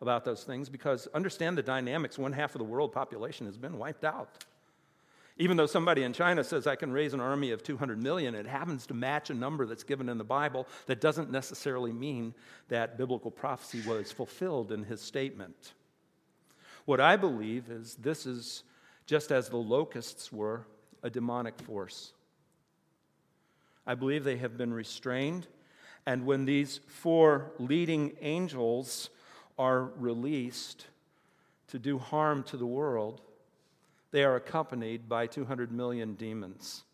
about 0.00 0.24
those 0.24 0.42
things 0.42 0.68
because 0.68 1.06
understand 1.14 1.56
the 1.56 1.62
dynamics. 1.62 2.18
One 2.18 2.32
half 2.32 2.54
of 2.54 2.58
the 2.58 2.64
world 2.64 2.92
population 2.92 3.46
has 3.46 3.56
been 3.56 3.78
wiped 3.78 4.04
out. 4.04 4.44
Even 5.42 5.56
though 5.56 5.66
somebody 5.66 6.04
in 6.04 6.12
China 6.12 6.44
says, 6.44 6.68
I 6.68 6.76
can 6.76 6.92
raise 6.92 7.14
an 7.14 7.20
army 7.20 7.50
of 7.50 7.64
200 7.64 8.00
million, 8.00 8.36
it 8.36 8.46
happens 8.46 8.86
to 8.86 8.94
match 8.94 9.28
a 9.28 9.34
number 9.34 9.66
that's 9.66 9.82
given 9.82 10.08
in 10.08 10.16
the 10.16 10.22
Bible 10.22 10.68
that 10.86 11.00
doesn't 11.00 11.32
necessarily 11.32 11.90
mean 11.90 12.32
that 12.68 12.96
biblical 12.96 13.32
prophecy 13.32 13.82
was 13.84 14.12
fulfilled 14.12 14.70
in 14.70 14.84
his 14.84 15.00
statement. 15.00 15.72
What 16.84 17.00
I 17.00 17.16
believe 17.16 17.70
is 17.70 17.96
this 17.96 18.24
is 18.24 18.62
just 19.04 19.32
as 19.32 19.48
the 19.48 19.56
locusts 19.56 20.30
were 20.30 20.64
a 21.02 21.10
demonic 21.10 21.58
force. 21.58 22.12
I 23.84 23.96
believe 23.96 24.22
they 24.22 24.36
have 24.36 24.56
been 24.56 24.72
restrained, 24.72 25.48
and 26.06 26.24
when 26.24 26.44
these 26.44 26.78
four 26.86 27.50
leading 27.58 28.12
angels 28.20 29.10
are 29.58 29.86
released 29.96 30.86
to 31.66 31.80
do 31.80 31.98
harm 31.98 32.44
to 32.44 32.56
the 32.56 32.64
world, 32.64 33.22
they 34.12 34.22
are 34.22 34.36
accompanied 34.36 35.08
by 35.08 35.26
200 35.26 35.72
million 35.72 36.14
demons 36.14 36.84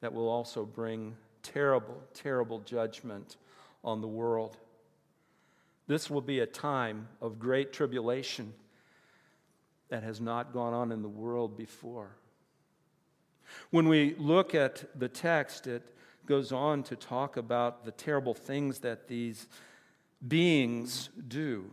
that 0.00 0.12
will 0.12 0.28
also 0.28 0.64
bring 0.64 1.14
terrible, 1.42 2.02
terrible 2.14 2.60
judgment 2.60 3.36
on 3.84 4.00
the 4.00 4.08
world. 4.08 4.56
This 5.86 6.10
will 6.10 6.22
be 6.22 6.40
a 6.40 6.46
time 6.46 7.08
of 7.20 7.38
great 7.38 7.72
tribulation 7.72 8.54
that 9.90 10.02
has 10.02 10.20
not 10.20 10.52
gone 10.52 10.72
on 10.72 10.90
in 10.90 11.02
the 11.02 11.08
world 11.08 11.56
before. 11.56 12.16
When 13.70 13.88
we 13.88 14.14
look 14.18 14.54
at 14.54 14.98
the 14.98 15.08
text, 15.08 15.66
it 15.66 15.94
goes 16.26 16.52
on 16.52 16.82
to 16.84 16.96
talk 16.96 17.36
about 17.36 17.84
the 17.84 17.92
terrible 17.92 18.32
things 18.32 18.78
that 18.80 19.08
these 19.08 19.46
beings 20.26 21.10
do. 21.28 21.70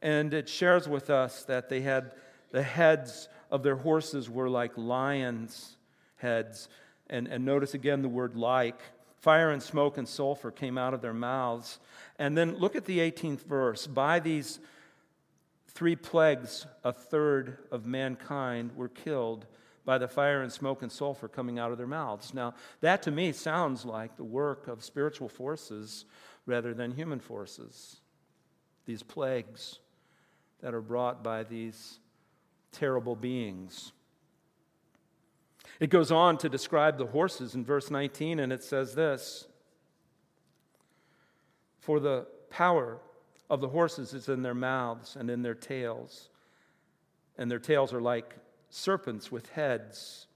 And 0.00 0.32
it 0.32 0.48
shares 0.48 0.88
with 0.88 1.10
us 1.10 1.44
that 1.44 1.68
they 1.68 1.82
had 1.82 2.12
the 2.50 2.62
heads 2.62 3.28
of 3.50 3.62
their 3.62 3.76
horses 3.76 4.28
were 4.28 4.48
like 4.48 4.72
lions' 4.76 5.76
heads. 6.16 6.68
And, 7.08 7.28
and 7.28 7.44
notice 7.44 7.74
again 7.74 8.02
the 8.02 8.08
word 8.08 8.36
like. 8.36 8.80
Fire 9.18 9.50
and 9.50 9.62
smoke 9.62 9.96
and 9.96 10.06
sulfur 10.08 10.50
came 10.50 10.76
out 10.76 10.94
of 10.94 11.00
their 11.00 11.14
mouths. 11.14 11.78
And 12.18 12.36
then 12.36 12.56
look 12.58 12.76
at 12.76 12.84
the 12.84 12.98
18th 12.98 13.44
verse. 13.46 13.86
By 13.86 14.20
these 14.20 14.60
three 15.68 15.96
plagues, 15.96 16.66
a 16.82 16.92
third 16.92 17.58
of 17.70 17.86
mankind 17.86 18.72
were 18.76 18.88
killed 18.88 19.46
by 19.84 19.98
the 19.98 20.08
fire 20.08 20.42
and 20.42 20.52
smoke 20.52 20.82
and 20.82 20.90
sulfur 20.90 21.28
coming 21.28 21.58
out 21.58 21.70
of 21.70 21.78
their 21.78 21.86
mouths. 21.86 22.32
Now, 22.32 22.54
that 22.80 23.02
to 23.02 23.10
me 23.10 23.32
sounds 23.32 23.84
like 23.84 24.16
the 24.16 24.24
work 24.24 24.66
of 24.66 24.82
spiritual 24.82 25.28
forces 25.28 26.06
rather 26.46 26.72
than 26.72 26.92
human 26.92 27.20
forces. 27.20 28.00
These 28.86 29.02
plagues 29.02 29.78
that 30.60 30.74
are 30.74 30.80
brought 30.80 31.22
by 31.22 31.42
these 31.42 31.98
terrible 32.74 33.16
beings. 33.16 33.92
It 35.80 35.90
goes 35.90 36.12
on 36.12 36.38
to 36.38 36.48
describe 36.48 36.98
the 36.98 37.06
horses 37.06 37.54
in 37.54 37.64
verse 37.64 37.90
19, 37.90 38.38
and 38.38 38.52
it 38.52 38.62
says 38.62 38.94
this 38.94 39.46
For 41.80 41.98
the 42.00 42.26
power 42.50 42.98
of 43.48 43.60
the 43.60 43.68
horses 43.68 44.12
is 44.14 44.28
in 44.28 44.42
their 44.42 44.54
mouths 44.54 45.16
and 45.16 45.30
in 45.30 45.42
their 45.42 45.54
tails, 45.54 46.28
and 47.38 47.50
their 47.50 47.58
tails 47.58 47.92
are 47.92 48.00
like 48.00 48.34
serpents 48.70 49.30
with 49.32 49.48
heads, 49.50 50.26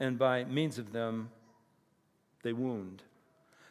and 0.00 0.18
by 0.18 0.44
means 0.44 0.78
of 0.78 0.92
them 0.92 1.30
they 2.42 2.52
wound. 2.52 3.02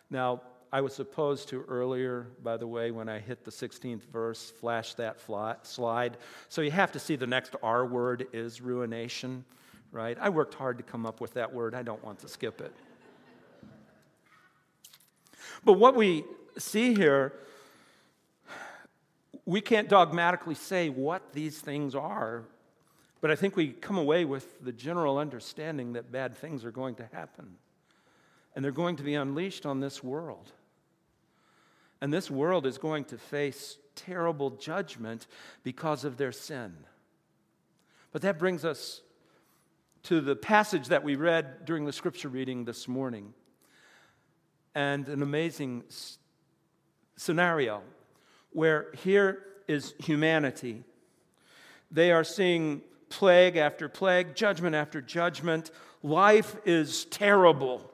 Now, 0.10 0.42
I 0.72 0.82
was 0.82 0.96
supposed 0.96 1.50
to 1.50 1.64
earlier, 1.64 2.28
by 2.42 2.58
the 2.58 2.68
way, 2.68 2.92
when 2.92 3.10
I 3.10 3.20
hit 3.20 3.44
the 3.44 3.52
16th 3.52 4.04
verse, 4.04 4.50
flash 4.50 4.94
that 4.96 5.20
fly, 5.20 5.56
slide. 5.64 6.18
So 6.48 6.62
you 6.62 6.72
have 6.72 6.92
to 6.94 7.00
see 7.00 7.16
the 7.16 7.28
next 7.28 7.56
R 7.62 7.86
word 7.86 8.28
is 8.32 8.62
ruination, 8.62 9.44
right? 9.92 10.18
I 10.20 10.30
worked 10.30 10.54
hard 10.54 10.78
to 10.78 10.84
come 10.84 11.06
up 11.06 11.20
with 11.20 11.34
that 11.34 11.54
word. 11.54 11.76
I 11.76 11.84
don't 11.84 12.04
want 12.04 12.20
to 12.20 12.28
skip 12.28 12.62
it. 12.62 12.74
But 15.66 15.74
what 15.74 15.96
we 15.96 16.24
see 16.58 16.94
here, 16.96 17.34
we 19.46 19.60
can't 19.60 19.90
dogmatically 19.90 20.56
say 20.56 20.90
what 20.90 21.34
these 21.34 21.60
things 21.60 21.96
are 21.96 22.46
but 23.22 23.30
I 23.30 23.36
think 23.36 23.56
we 23.56 23.70
come 23.70 24.00
away 24.00 24.26
with 24.26 24.64
the 24.66 24.72
general 24.72 25.20
understanding 25.20 25.94
that 25.94 26.12
bad 26.12 26.36
things 26.36 26.66
are 26.66 26.72
going 26.72 26.96
to 26.96 27.08
happen. 27.14 27.56
And 28.56 28.66
they're 28.66 28.72
going 28.72 28.96
to 28.98 29.04
be 29.04 29.14
unleashed 29.14 29.66
on 29.66 29.80
this 29.80 30.04
world. 30.04 30.52
And 32.02 32.12
this 32.12 32.32
world 32.32 32.66
is 32.66 32.78
going 32.78 33.06
to 33.06 33.18
face 33.18 33.78
terrible 33.96 34.50
judgment 34.52 35.28
because 35.64 36.04
of 36.04 36.18
their 36.18 36.32
sin. 36.32 36.74
But 38.12 38.24
that 38.24 38.40
brings 38.40 38.66
us 38.66 39.02
to 40.04 40.20
the 40.20 40.36
passage 40.36 40.88
that 40.88 41.04
we 41.04 41.16
read 41.16 41.66
during 41.66 41.86
the 41.86 41.94
scripture 41.94 42.28
reading 42.28 42.66
this 42.66 42.88
morning. 42.88 43.34
And 44.74 45.08
an 45.10 45.22
amazing 45.22 45.84
scenario 47.18 47.84
where 48.52 48.88
here 49.04 49.44
is 49.68 49.94
humanity. 50.00 50.84
They 51.92 52.12
are 52.12 52.24
seeing 52.24 52.82
plague 53.10 53.58
after 53.58 53.88
plague, 53.88 54.36
judgment 54.36 54.76
after 54.76 55.02
judgment. 55.02 55.70
Life 56.02 56.56
is 56.66 57.06
terrible. 57.06 57.91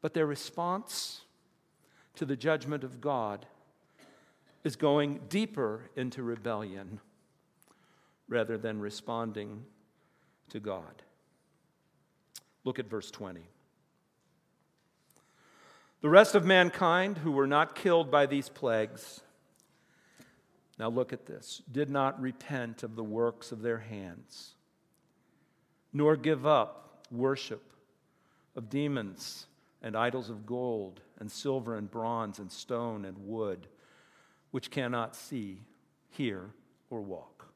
But 0.00 0.14
their 0.14 0.26
response 0.26 1.22
to 2.16 2.24
the 2.24 2.36
judgment 2.36 2.84
of 2.84 3.00
God 3.00 3.46
is 4.64 4.76
going 4.76 5.20
deeper 5.28 5.90
into 5.96 6.22
rebellion 6.22 7.00
rather 8.28 8.58
than 8.58 8.80
responding 8.80 9.64
to 10.50 10.60
God. 10.60 11.02
Look 12.64 12.78
at 12.78 12.88
verse 12.88 13.10
20. 13.10 13.42
The 16.00 16.08
rest 16.08 16.34
of 16.34 16.44
mankind 16.44 17.18
who 17.18 17.32
were 17.32 17.46
not 17.46 17.74
killed 17.74 18.10
by 18.10 18.26
these 18.26 18.48
plagues 18.48 19.20
now 20.78 20.88
look 20.88 21.12
at 21.12 21.26
this 21.26 21.62
did 21.70 21.88
not 21.88 22.20
repent 22.20 22.82
of 22.82 22.96
the 22.96 23.04
works 23.04 23.50
of 23.50 23.62
their 23.62 23.78
hands, 23.78 24.54
nor 25.92 26.16
give 26.16 26.46
up 26.46 27.06
worship 27.10 27.72
of 28.54 28.68
demons 28.68 29.46
and 29.82 29.96
idols 29.96 30.30
of 30.30 30.46
gold 30.46 31.00
and 31.18 31.30
silver 31.30 31.76
and 31.76 31.90
bronze 31.90 32.38
and 32.38 32.50
stone 32.50 33.04
and 33.04 33.16
wood, 33.18 33.68
which 34.50 34.70
cannot 34.70 35.14
see, 35.14 35.62
hear, 36.08 36.50
or 36.90 37.00
walk. 37.00 37.48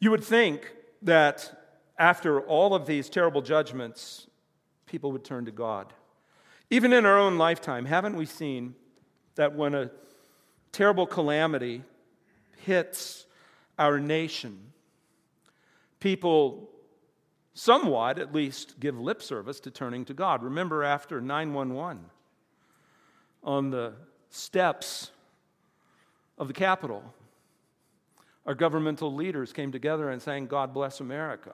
You 0.00 0.10
would 0.10 0.24
think 0.24 0.72
that 1.02 1.70
after 1.98 2.40
all 2.40 2.74
of 2.74 2.86
these 2.86 3.10
terrible 3.10 3.42
judgments, 3.42 4.28
people 4.86 5.12
would 5.12 5.24
turn 5.24 5.44
to 5.44 5.50
God. 5.50 5.92
Even 6.70 6.92
in 6.92 7.04
our 7.04 7.18
own 7.18 7.38
lifetime, 7.38 7.84
haven't 7.84 8.16
we 8.16 8.26
seen 8.26 8.74
that 9.34 9.54
when 9.54 9.74
a 9.74 9.90
terrible 10.72 11.06
calamity 11.06 11.82
hits 12.64 13.26
our 13.78 13.98
nation, 13.98 14.72
people 16.00 16.70
somewhat 17.58 18.20
at 18.20 18.32
least 18.32 18.78
give 18.78 18.96
lip 19.00 19.20
service 19.20 19.58
to 19.58 19.68
turning 19.68 20.04
to 20.04 20.14
God. 20.14 20.44
Remember 20.44 20.84
after 20.84 21.20
911 21.20 22.04
on 23.42 23.70
the 23.70 23.94
steps 24.30 25.10
of 26.38 26.46
the 26.46 26.54
Capitol, 26.54 27.02
our 28.46 28.54
governmental 28.54 29.12
leaders 29.12 29.52
came 29.52 29.72
together 29.72 30.08
and 30.08 30.22
sang, 30.22 30.46
God 30.46 30.72
bless 30.72 31.00
America. 31.00 31.52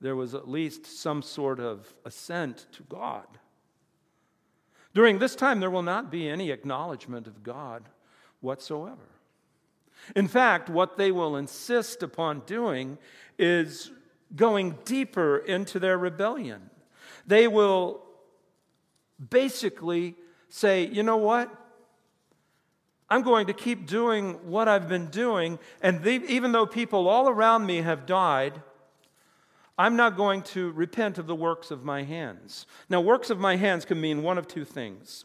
There 0.00 0.14
was 0.14 0.36
at 0.36 0.48
least 0.48 0.86
some 0.86 1.20
sort 1.20 1.58
of 1.58 1.92
assent 2.04 2.66
to 2.72 2.84
God. 2.84 3.26
During 4.94 5.18
this 5.18 5.34
time, 5.34 5.58
there 5.58 5.70
will 5.70 5.82
not 5.82 6.12
be 6.12 6.28
any 6.28 6.52
acknowledgement 6.52 7.26
of 7.26 7.42
God 7.42 7.82
whatsoever. 8.40 9.15
In 10.14 10.28
fact, 10.28 10.68
what 10.68 10.96
they 10.96 11.10
will 11.10 11.36
insist 11.36 12.02
upon 12.02 12.40
doing 12.40 12.98
is 13.38 13.90
going 14.34 14.78
deeper 14.84 15.38
into 15.38 15.78
their 15.78 15.98
rebellion. 15.98 16.70
They 17.26 17.48
will 17.48 18.02
basically 19.30 20.14
say, 20.48 20.86
you 20.86 21.02
know 21.02 21.16
what? 21.16 21.50
I'm 23.08 23.22
going 23.22 23.46
to 23.46 23.52
keep 23.52 23.86
doing 23.86 24.34
what 24.48 24.68
I've 24.68 24.88
been 24.88 25.06
doing, 25.06 25.58
and 25.80 26.02
they, 26.02 26.16
even 26.16 26.52
though 26.52 26.66
people 26.66 27.08
all 27.08 27.28
around 27.28 27.64
me 27.64 27.82
have 27.82 28.04
died, 28.04 28.60
I'm 29.78 29.94
not 29.96 30.16
going 30.16 30.42
to 30.42 30.72
repent 30.72 31.18
of 31.18 31.26
the 31.26 31.34
works 31.34 31.70
of 31.70 31.84
my 31.84 32.02
hands. 32.02 32.66
Now, 32.88 33.00
works 33.00 33.30
of 33.30 33.38
my 33.38 33.56
hands 33.56 33.84
can 33.84 34.00
mean 34.00 34.22
one 34.22 34.38
of 34.38 34.48
two 34.48 34.64
things. 34.64 35.24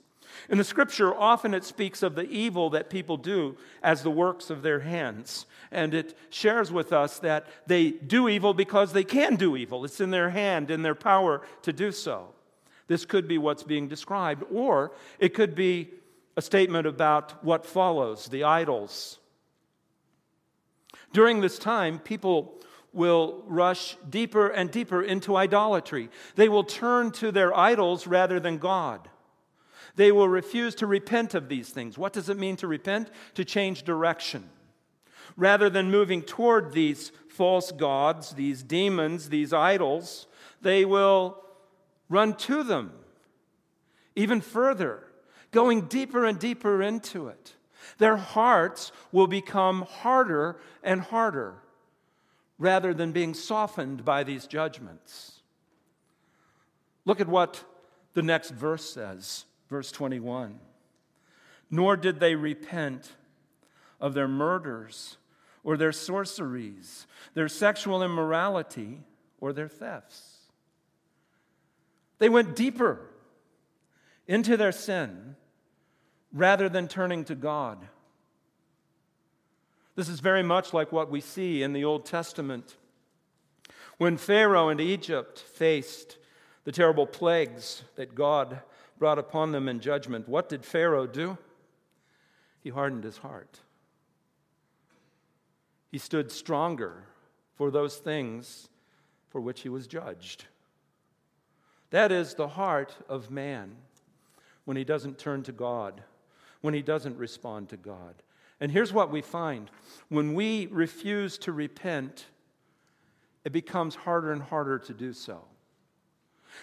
In 0.50 0.58
the 0.58 0.64
scripture, 0.64 1.14
often 1.14 1.54
it 1.54 1.64
speaks 1.64 2.04
of 2.04 2.16
the 2.16 2.30
evil 2.30 2.70
that 2.72 2.90
people 2.90 3.18
do 3.18 3.58
as 3.82 4.04
the 4.04 4.12
works 4.12 4.50
of 4.50 4.62
their 4.62 4.80
hands. 4.80 5.46
And 5.72 5.94
it 5.94 6.18
shares 6.30 6.72
with 6.72 6.94
us 6.94 7.20
that 7.20 7.48
they 7.68 7.92
do 7.92 8.28
evil 8.28 8.54
because 8.54 8.94
they 8.94 9.04
can 9.04 9.36
do 9.36 9.56
evil. 9.56 9.86
It's 9.86 10.02
in 10.02 10.12
their 10.12 10.30
hand, 10.30 10.72
in 10.72 10.82
their 10.82 10.96
power 10.96 11.42
to 11.64 11.74
do 11.74 11.92
so. 11.92 12.30
This 12.88 13.06
could 13.06 13.28
be 13.28 13.38
what's 13.38 13.64
being 13.64 13.88
described, 13.88 14.44
or 14.52 14.92
it 15.20 15.34
could 15.34 15.56
be 15.56 15.92
a 16.36 16.42
statement 16.42 16.88
about 16.88 17.44
what 17.44 17.66
follows 17.66 18.28
the 18.28 18.44
idols. 18.44 19.20
During 21.14 21.42
this 21.42 21.58
time, 21.58 22.00
people 22.00 22.60
will 22.94 23.44
rush 23.48 23.98
deeper 24.10 24.50
and 24.50 24.70
deeper 24.72 25.02
into 25.02 25.36
idolatry. 25.36 26.10
They 26.36 26.50
will 26.50 26.64
turn 26.64 27.12
to 27.12 27.32
their 27.32 27.56
idols 27.56 28.08
rather 28.08 28.40
than 28.40 28.58
God. 28.58 29.08
They 29.96 30.12
will 30.12 30.30
refuse 30.30 30.76
to 30.76 30.88
repent 30.88 31.34
of 31.34 31.50
these 31.50 31.70
things. 31.70 31.98
What 31.98 32.14
does 32.14 32.30
it 32.30 32.38
mean 32.38 32.56
to 32.58 32.68
repent? 32.68 33.10
To 33.36 33.46
change 33.46 33.84
direction. 33.84 34.50
Rather 35.38 35.70
than 35.70 35.92
moving 35.92 36.22
toward 36.22 36.74
these 36.74 37.12
false 37.30 37.72
gods, 37.72 38.34
these 38.34 38.64
demons, 38.64 39.30
these 39.30 39.54
idols, 39.54 40.28
they 40.62 40.86
will 40.86 41.42
run 42.10 42.36
to 42.36 42.64
them 42.64 42.92
even 44.16 44.42
further, 44.42 45.04
going 45.52 45.82
deeper 45.88 46.26
and 46.26 46.40
deeper 46.40 46.82
into 46.82 47.28
it. 47.28 47.56
Their 47.98 48.18
hearts 48.18 48.92
will 49.12 49.28
become 49.28 49.84
harder 49.84 50.60
and 50.84 51.02
harder 51.02 51.56
rather 52.58 52.94
than 52.94 53.12
being 53.12 53.34
softened 53.34 54.06
by 54.06 54.24
these 54.24 54.46
judgments. 54.46 55.42
Look 57.06 57.20
at 57.20 57.28
what 57.28 57.64
the 58.14 58.22
next 58.22 58.52
verse 58.52 58.88
says, 58.88 59.46
verse 59.72 59.92
21. 59.92 60.60
Nor 61.72 61.96
did 61.96 62.20
they 62.20 62.36
repent 62.36 63.14
of 64.02 64.14
their 64.14 64.28
murders 64.28 65.18
or 65.64 65.78
their 65.78 65.94
sorceries, 65.94 67.08
their 67.34 67.48
sexual 67.48 68.04
immorality, 68.04 69.00
or 69.40 69.54
their 69.54 69.70
thefts. 69.70 70.40
They 72.20 72.30
went 72.30 72.56
deeper 72.56 73.00
into 74.28 74.58
their 74.58 74.72
sin 74.74 75.36
rather 76.34 76.68
than 76.68 76.88
turning 76.88 77.24
to 77.26 77.36
God. 77.36 77.80
This 79.96 80.10
is 80.10 80.20
very 80.20 80.44
much 80.44 80.74
like 80.74 80.92
what 80.92 81.10
we 81.10 81.22
see 81.22 81.64
in 81.64 81.74
the 81.74 81.86
Old 81.86 82.06
Testament. 82.06 82.76
When 83.98 84.18
Pharaoh 84.18 84.70
and 84.70 84.82
Egypt 84.82 85.40
faced 85.40 86.18
the 86.64 86.72
terrible 86.72 87.06
plagues 87.06 87.84
that 87.96 88.16
God 88.16 88.62
brought 89.02 89.18
upon 89.18 89.52
them 89.52 89.68
in 89.68 89.80
judgment, 89.80 90.30
what 90.30 90.48
did 90.48 90.64
Pharaoh 90.64 91.08
do? 91.08 91.36
He 92.60 92.70
hardened 92.70 93.04
his 93.04 93.18
heart. 93.18 93.60
He 95.90 95.98
stood 95.98 96.32
stronger 96.32 97.06
for 97.56 97.72
those 97.72 97.98
things 97.98 98.70
for 99.30 99.42
which 99.42 99.62
he 99.62 99.70
was 99.70 99.88
judged. 99.88 100.46
That 101.90 102.12
is 102.12 102.36
the 102.36 102.50
heart 102.50 102.96
of 103.10 103.32
man 103.32 103.76
when 104.66 104.78
he 104.78 104.84
doesn't 104.84 105.18
turn 105.18 105.42
to 105.44 105.52
God, 105.52 106.04
when 106.62 106.76
he 106.76 106.84
doesn't 106.84 107.18
respond 107.18 107.70
to 107.70 107.78
God. 107.78 108.14
And 108.60 108.72
here's 108.72 108.94
what 108.94 109.10
we 109.10 109.22
find 109.24 109.72
when 110.10 110.36
we 110.36 110.68
refuse 110.68 111.40
to 111.40 111.52
repent, 111.52 112.28
it 113.46 113.52
becomes 113.52 113.96
harder 113.96 114.32
and 114.32 114.44
harder 114.44 114.78
to 114.78 114.94
do 114.94 115.12
so. 115.12 115.44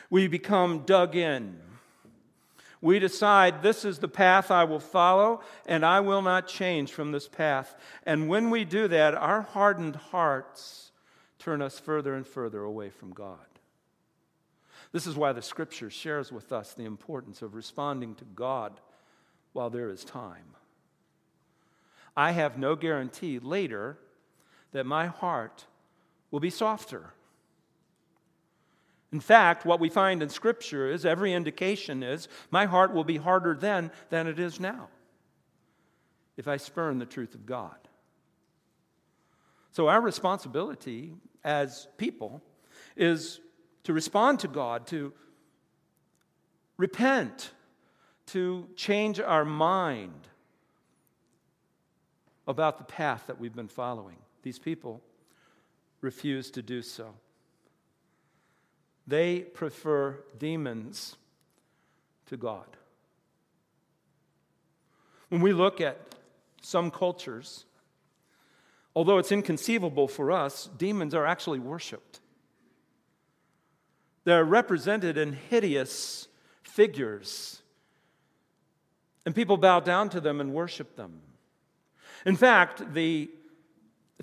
We 0.09 0.29
become 0.29 0.85
dug 0.87 1.17
in. 1.17 1.59
We 2.81 2.99
decide 2.99 3.63
this 3.63 3.85
is 3.85 3.99
the 3.99 4.09
path 4.09 4.51
I 4.51 4.65
will 4.65 4.81
follow, 4.81 5.41
and 5.67 5.85
I 5.85 6.01
will 6.01 6.23
not 6.23 6.47
change 6.47 6.93
from 6.93 7.11
this 7.11 7.27
path. 7.27 7.75
And 8.05 8.29
when 8.29 8.51
we 8.51 8.65
do 8.65 8.87
that, 8.89 9.15
our 9.15 9.43
hardened 9.43 9.97
hearts 9.97 10.93
turn 11.39 11.61
us 11.61 11.79
further 11.79 12.15
and 12.15 12.27
further 12.27 12.63
away 12.63 12.91
from 12.91 13.13
God. 13.13 13.39
This 14.93 15.07
is 15.07 15.17
why 15.17 15.33
the 15.33 15.43
scripture 15.43 15.91
shares 15.91 16.33
with 16.33 16.53
us 16.53 16.73
the 16.73 16.85
importance 16.85 17.43
of 17.43 17.55
responding 17.55 18.15
to 18.17 18.25
God 18.25 18.81
while 19.53 19.71
there 19.71 19.91
is 19.91 20.05
time. 20.05 20.55
I 22.17 22.33
have 22.33 22.59
no 22.59 22.75
guarantee 22.75 23.39
later 23.39 23.99
that 24.73 24.87
my 24.87 25.07
heart 25.07 25.67
will 26.31 26.41
be 26.41 26.51
softer. 26.51 27.13
In 29.13 29.21
fact, 29.21 29.65
what 29.65 29.81
we 29.81 29.89
find 29.89 30.23
in 30.23 30.29
Scripture 30.29 30.91
is 30.91 31.07
every 31.07 31.33
indication 31.33 32.03
is 32.03 32.29
my 32.51 32.67
heart 32.67 32.93
will 32.93 33.05
be 33.05 33.17
harder 33.17 33.55
then 33.55 33.91
than 34.11 34.27
it 34.27 34.39
is 34.39 34.61
now 34.61 34.89
if 36.37 36.47
I 36.47 36.57
spurn 36.57 36.99
the 36.99 37.07
truth 37.07 37.35
of 37.35 37.47
God. 37.47 37.77
So, 39.73 39.89
our 39.89 40.01
responsibility 40.01 41.15
as 41.45 41.89
people 41.97 42.43
is 42.97 43.41
to 43.85 43.93
respond 43.93 44.41
to 44.41 44.49
God, 44.49 44.87
to 44.89 45.13
repent, 46.77 47.53
to 48.27 48.69
change 48.77 49.21
our 49.21 49.45
mind 49.45 50.29
about 52.47 52.79
the 52.79 52.85
path 52.85 53.25
that 53.27 53.39
we've 53.39 53.55
been 53.55 53.69
following. 53.69 54.17
These 54.43 54.59
people 54.59 55.03
refuse 56.01 56.51
to 56.53 56.63
do 56.63 56.83
so. 56.83 57.15
They 59.09 59.41
prefer 59.41 60.19
demons 60.39 61.17
to 62.27 62.37
God. 62.37 62.67
When 65.31 65.41
we 65.41 65.55
look 65.55 65.81
at 65.81 65.99
some 66.61 66.91
cultures, 66.91 67.65
although 68.95 69.17
it's 69.17 69.33
inconceivable 69.33 70.09
for 70.09 70.31
us, 70.31 70.69
demons 70.77 71.15
are 71.15 71.25
actually 71.25 71.59
worshiped. 71.59 72.21
They're 74.25 74.45
represented 74.45 75.17
in 75.17 75.33
hideous 75.33 76.29
figures, 76.63 77.63
and 79.25 79.35
people 79.35 79.57
bow 79.57 79.81
down 79.81 80.11
to 80.11 80.21
them 80.21 80.39
and 80.39 80.53
worship 80.53 80.97
them. 80.97 81.23
In 82.27 82.37
fact, 82.37 82.93
the 82.93 83.31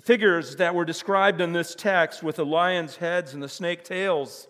figures 0.00 0.56
that 0.56 0.76
were 0.76 0.84
described 0.84 1.40
in 1.40 1.52
this 1.52 1.74
text 1.74 2.22
with 2.22 2.36
the 2.36 2.46
lion's 2.46 2.96
heads 2.96 3.34
and 3.34 3.42
the 3.42 3.48
snake 3.48 3.82
tails, 3.82 4.46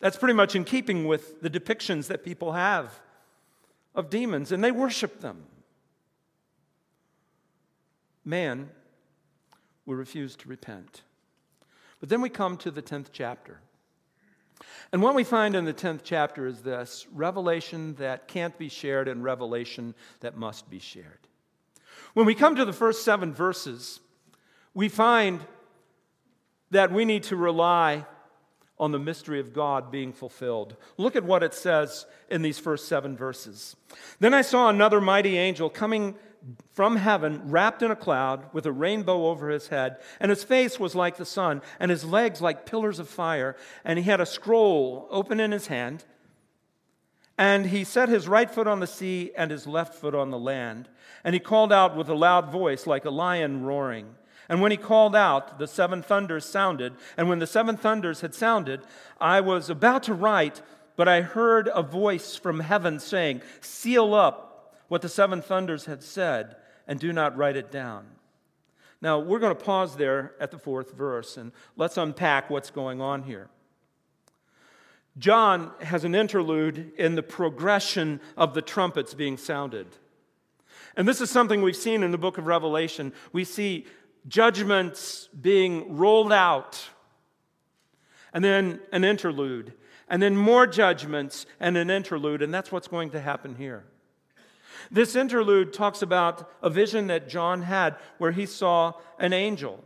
that's 0.00 0.16
pretty 0.16 0.34
much 0.34 0.54
in 0.54 0.64
keeping 0.64 1.06
with 1.06 1.40
the 1.40 1.50
depictions 1.50 2.08
that 2.08 2.24
people 2.24 2.52
have 2.52 3.00
of 3.94 4.10
demons, 4.10 4.52
and 4.52 4.62
they 4.62 4.72
worship 4.72 5.20
them. 5.20 5.44
Man 8.24 8.70
will 9.86 9.94
refuse 9.94 10.34
to 10.36 10.48
repent. 10.48 11.02
But 12.00 12.08
then 12.08 12.20
we 12.20 12.28
come 12.28 12.56
to 12.58 12.70
the 12.70 12.82
10th 12.82 13.08
chapter. 13.12 13.60
And 14.92 15.02
what 15.02 15.14
we 15.14 15.24
find 15.24 15.56
in 15.56 15.64
the 15.64 15.74
10th 15.74 16.00
chapter 16.04 16.46
is 16.46 16.62
this 16.62 17.06
revelation 17.12 17.94
that 17.94 18.28
can't 18.28 18.56
be 18.58 18.68
shared 18.68 19.08
and 19.08 19.22
revelation 19.22 19.94
that 20.20 20.36
must 20.36 20.68
be 20.70 20.78
shared. 20.78 21.28
When 22.14 22.26
we 22.26 22.34
come 22.34 22.56
to 22.56 22.64
the 22.64 22.72
first 22.72 23.04
seven 23.04 23.32
verses, 23.32 24.00
we 24.72 24.88
find 24.88 25.40
that 26.70 26.92
we 26.92 27.04
need 27.04 27.24
to 27.24 27.36
rely 27.36 28.06
on 28.78 28.92
the 28.92 28.98
mystery 28.98 29.38
of 29.40 29.52
God 29.52 29.90
being 29.90 30.12
fulfilled. 30.12 30.76
Look 30.96 31.14
at 31.16 31.24
what 31.24 31.42
it 31.42 31.54
says 31.54 32.06
in 32.28 32.42
these 32.42 32.58
first 32.58 32.88
seven 32.88 33.16
verses. 33.16 33.76
Then 34.18 34.34
I 34.34 34.42
saw 34.42 34.68
another 34.68 35.00
mighty 35.00 35.38
angel 35.38 35.70
coming 35.70 36.16
from 36.72 36.96
heaven, 36.96 37.40
wrapped 37.46 37.82
in 37.82 37.90
a 37.90 37.96
cloud, 37.96 38.52
with 38.52 38.66
a 38.66 38.72
rainbow 38.72 39.26
over 39.28 39.48
his 39.48 39.68
head, 39.68 39.96
and 40.20 40.28
his 40.28 40.44
face 40.44 40.78
was 40.78 40.94
like 40.94 41.16
the 41.16 41.24
sun, 41.24 41.62
and 41.80 41.90
his 41.90 42.04
legs 42.04 42.42
like 42.42 42.66
pillars 42.66 42.98
of 42.98 43.08
fire, 43.08 43.56
and 43.84 43.98
he 43.98 44.04
had 44.04 44.20
a 44.20 44.26
scroll 44.26 45.08
open 45.10 45.40
in 45.40 45.52
his 45.52 45.68
hand. 45.68 46.04
And 47.36 47.66
he 47.66 47.82
set 47.82 48.08
his 48.08 48.28
right 48.28 48.50
foot 48.50 48.68
on 48.68 48.80
the 48.80 48.86
sea 48.86 49.32
and 49.36 49.50
his 49.50 49.66
left 49.66 49.94
foot 49.94 50.14
on 50.14 50.30
the 50.30 50.38
land. 50.38 50.88
And 51.24 51.34
he 51.34 51.40
called 51.40 51.72
out 51.72 51.96
with 51.96 52.08
a 52.08 52.14
loud 52.14 52.52
voice, 52.52 52.86
like 52.86 53.04
a 53.04 53.10
lion 53.10 53.64
roaring. 53.64 54.14
And 54.48 54.60
when 54.60 54.70
he 54.70 54.76
called 54.76 55.16
out, 55.16 55.58
the 55.58 55.66
seven 55.66 56.02
thunders 56.02 56.44
sounded. 56.44 56.94
And 57.16 57.28
when 57.28 57.38
the 57.38 57.46
seven 57.46 57.76
thunders 57.76 58.20
had 58.20 58.34
sounded, 58.34 58.82
I 59.20 59.40
was 59.40 59.70
about 59.70 60.02
to 60.04 60.14
write, 60.14 60.62
but 60.96 61.08
I 61.08 61.22
heard 61.22 61.68
a 61.74 61.82
voice 61.82 62.36
from 62.36 62.60
heaven 62.60 62.98
saying, 62.98 63.42
Seal 63.60 64.14
up 64.14 64.74
what 64.88 65.02
the 65.02 65.08
seven 65.08 65.40
thunders 65.40 65.86
had 65.86 66.02
said, 66.02 66.56
and 66.86 67.00
do 67.00 67.12
not 67.12 67.36
write 67.36 67.56
it 67.56 67.72
down. 67.72 68.06
Now, 69.00 69.18
we're 69.18 69.38
going 69.38 69.54
to 69.54 69.64
pause 69.64 69.96
there 69.96 70.34
at 70.40 70.50
the 70.50 70.58
fourth 70.58 70.92
verse, 70.92 71.36
and 71.36 71.52
let's 71.76 71.96
unpack 71.96 72.48
what's 72.48 72.70
going 72.70 73.00
on 73.00 73.22
here. 73.22 73.48
John 75.18 75.72
has 75.80 76.04
an 76.04 76.14
interlude 76.14 76.92
in 76.96 77.14
the 77.14 77.22
progression 77.22 78.20
of 78.36 78.54
the 78.54 78.62
trumpets 78.62 79.14
being 79.14 79.36
sounded. 79.36 79.86
And 80.96 81.06
this 81.06 81.20
is 81.20 81.30
something 81.30 81.62
we've 81.62 81.76
seen 81.76 82.02
in 82.02 82.10
the 82.10 82.18
book 82.18 82.38
of 82.38 82.46
Revelation. 82.46 83.12
We 83.32 83.44
see 83.44 83.86
judgments 84.28 85.28
being 85.38 85.96
rolled 85.96 86.32
out, 86.32 86.88
and 88.32 88.44
then 88.44 88.80
an 88.92 89.04
interlude, 89.04 89.72
and 90.08 90.22
then 90.22 90.36
more 90.36 90.66
judgments 90.66 91.46
and 91.60 91.76
an 91.76 91.90
interlude, 91.90 92.42
and 92.42 92.52
that's 92.52 92.72
what's 92.72 92.88
going 92.88 93.10
to 93.10 93.20
happen 93.20 93.54
here. 93.56 93.84
This 94.90 95.16
interlude 95.16 95.72
talks 95.72 96.02
about 96.02 96.50
a 96.62 96.68
vision 96.70 97.06
that 97.06 97.28
John 97.28 97.62
had 97.62 97.96
where 98.18 98.32
he 98.32 98.46
saw 98.46 98.94
an 99.18 99.32
angel 99.32 99.82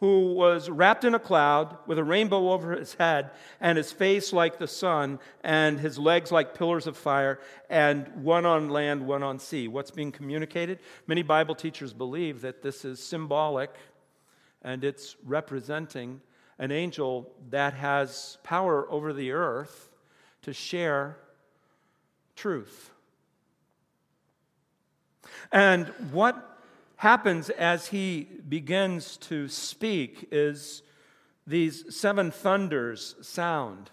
who 0.00 0.32
was 0.32 0.68
wrapped 0.70 1.04
in 1.04 1.14
a 1.14 1.18
cloud 1.18 1.76
with 1.86 1.98
a 1.98 2.04
rainbow 2.04 2.50
over 2.50 2.72
his 2.72 2.94
head, 2.94 3.30
and 3.60 3.76
his 3.76 3.92
face 3.92 4.32
like 4.32 4.58
the 4.58 4.66
sun, 4.66 5.18
and 5.44 5.78
his 5.78 5.98
legs 5.98 6.32
like 6.32 6.54
pillars 6.54 6.86
of 6.86 6.96
fire, 6.96 7.38
and 7.68 8.08
one 8.22 8.46
on 8.46 8.70
land, 8.70 9.06
one 9.06 9.22
on 9.22 9.38
sea. 9.38 9.68
What's 9.68 9.90
being 9.90 10.10
communicated? 10.10 10.78
Many 11.06 11.22
Bible 11.22 11.54
teachers 11.54 11.92
believe 11.92 12.40
that 12.40 12.62
this 12.62 12.84
is 12.84 12.98
symbolic 13.02 13.70
and 14.62 14.84
it's 14.84 15.16
representing 15.24 16.20
an 16.58 16.70
angel 16.70 17.30
that 17.50 17.74
has 17.74 18.38
power 18.42 18.90
over 18.90 19.12
the 19.12 19.32
earth 19.32 19.88
to 20.42 20.52
share 20.52 21.16
truth. 22.36 22.90
And 25.52 25.88
what 26.12 26.59
happens 27.00 27.48
as 27.48 27.86
he 27.86 28.28
begins 28.46 29.16
to 29.16 29.48
speak 29.48 30.28
is 30.30 30.82
these 31.46 31.96
seven 31.96 32.30
thunders 32.30 33.14
sound. 33.22 33.90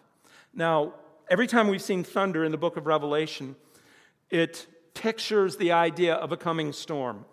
Now, 0.54 0.94
every 1.30 1.48
time 1.48 1.70
we've 1.70 1.82
seen 1.82 2.04
thunder 2.04 2.44
in 2.44 2.52
the 2.52 2.58
book 2.58 2.76
of 2.76 2.86
Revelation, 2.86 3.56
it 4.30 4.68
pictures 4.94 5.56
the 5.56 5.72
idea 5.72 6.16
of 6.16 6.34
a 6.34 6.38
coming 6.38 6.74
storm. 6.74 7.24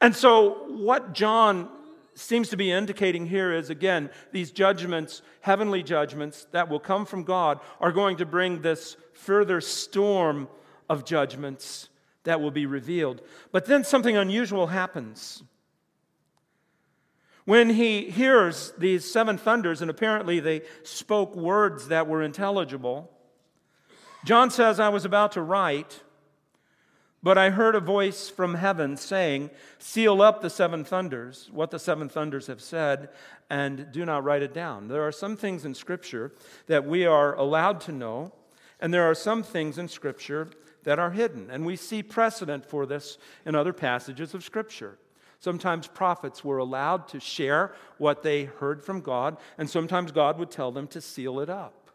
And 0.00 0.14
so, 0.14 0.68
what 0.68 1.14
John 1.14 1.68
seems 2.14 2.48
to 2.50 2.56
be 2.56 2.70
indicating 2.70 3.26
here 3.26 3.52
is 3.52 3.70
again, 3.70 4.08
these 4.30 4.52
judgments, 4.52 5.20
heavenly 5.40 5.82
judgments 5.82 6.46
that 6.52 6.68
will 6.68 6.78
come 6.78 7.06
from 7.06 7.24
God, 7.24 7.58
are 7.80 7.90
going 7.90 8.18
to 8.18 8.24
bring 8.24 8.62
this 8.62 8.96
further 9.14 9.60
storm 9.60 10.46
of 10.88 11.04
judgments 11.04 11.88
that 12.24 12.40
will 12.40 12.50
be 12.50 12.66
revealed. 12.66 13.22
But 13.52 13.66
then 13.66 13.84
something 13.84 14.16
unusual 14.16 14.68
happens. 14.68 15.42
When 17.44 17.70
he 17.70 18.10
hears 18.10 18.74
these 18.76 19.10
seven 19.10 19.38
thunders, 19.38 19.80
and 19.80 19.90
apparently 19.90 20.38
they 20.38 20.62
spoke 20.82 21.34
words 21.34 21.88
that 21.88 22.06
were 22.06 22.22
intelligible, 22.22 23.10
John 24.24 24.50
says, 24.50 24.78
I 24.78 24.90
was 24.90 25.06
about 25.06 25.32
to 25.32 25.40
write, 25.40 26.02
but 27.22 27.38
I 27.38 27.48
heard 27.50 27.74
a 27.74 27.80
voice 27.80 28.28
from 28.28 28.54
heaven 28.54 28.96
saying, 28.96 29.48
Seal 29.78 30.20
up 30.20 30.42
the 30.42 30.50
seven 30.50 30.84
thunders, 30.84 31.48
what 31.50 31.70
the 31.70 31.78
seven 31.78 32.08
thunders 32.08 32.48
have 32.48 32.60
said, 32.60 33.08
and 33.48 33.90
do 33.92 34.04
not 34.04 34.24
write 34.24 34.42
it 34.42 34.52
down. 34.52 34.88
There 34.88 35.06
are 35.06 35.12
some 35.12 35.34
things 35.36 35.64
in 35.64 35.74
Scripture 35.74 36.32
that 36.66 36.84
we 36.84 37.06
are 37.06 37.34
allowed 37.34 37.80
to 37.82 37.92
know, 37.92 38.32
and 38.78 38.92
there 38.92 39.08
are 39.08 39.14
some 39.14 39.42
things 39.42 39.78
in 39.78 39.88
Scripture 39.88 40.50
that 40.88 40.98
are 40.98 41.10
hidden. 41.10 41.50
And 41.50 41.66
we 41.66 41.76
see 41.76 42.02
precedent 42.02 42.64
for 42.64 42.86
this 42.86 43.18
in 43.44 43.54
other 43.54 43.74
passages 43.74 44.32
of 44.32 44.42
Scripture. 44.42 44.96
Sometimes 45.38 45.86
prophets 45.86 46.42
were 46.42 46.56
allowed 46.56 47.08
to 47.08 47.20
share 47.20 47.74
what 47.98 48.22
they 48.22 48.44
heard 48.44 48.82
from 48.82 49.02
God, 49.02 49.36
and 49.58 49.68
sometimes 49.68 50.12
God 50.12 50.38
would 50.38 50.50
tell 50.50 50.72
them 50.72 50.86
to 50.86 51.02
seal 51.02 51.40
it 51.40 51.50
up. 51.50 51.90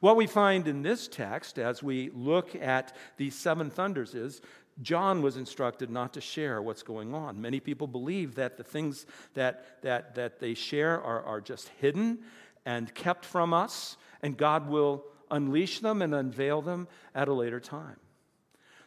What 0.00 0.16
we 0.16 0.26
find 0.26 0.68
in 0.68 0.82
this 0.82 1.08
text 1.08 1.58
as 1.58 1.82
we 1.82 2.10
look 2.12 2.54
at 2.54 2.94
these 3.16 3.34
seven 3.34 3.70
thunders 3.70 4.14
is 4.14 4.42
John 4.82 5.22
was 5.22 5.38
instructed 5.38 5.88
not 5.88 6.12
to 6.12 6.20
share 6.20 6.60
what's 6.60 6.82
going 6.82 7.14
on. 7.14 7.40
Many 7.40 7.58
people 7.58 7.86
believe 7.86 8.34
that 8.34 8.58
the 8.58 8.64
things 8.64 9.06
that, 9.32 9.80
that, 9.80 10.14
that 10.14 10.40
they 10.40 10.52
share 10.52 11.02
are, 11.02 11.22
are 11.22 11.40
just 11.40 11.70
hidden 11.80 12.18
and 12.66 12.94
kept 12.94 13.24
from 13.24 13.54
us, 13.54 13.96
and 14.20 14.36
God 14.36 14.68
will 14.68 15.06
unleash 15.30 15.80
them 15.80 16.02
and 16.02 16.14
unveil 16.14 16.62
them 16.62 16.88
at 17.14 17.28
a 17.28 17.32
later 17.32 17.60
time. 17.60 17.96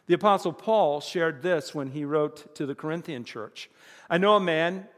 The 0.06 0.14
Apostle 0.14 0.52
Paul 0.52 1.00
shared 1.00 1.42
this 1.42 1.74
when 1.74 1.90
he 1.90 2.04
wrote 2.04 2.54
to 2.56 2.66
the 2.66 2.74
Corinthian 2.74 3.24
church 3.24 3.70
I 4.10 4.18
know 4.18 4.36
a 4.36 4.40
man, 4.40 4.88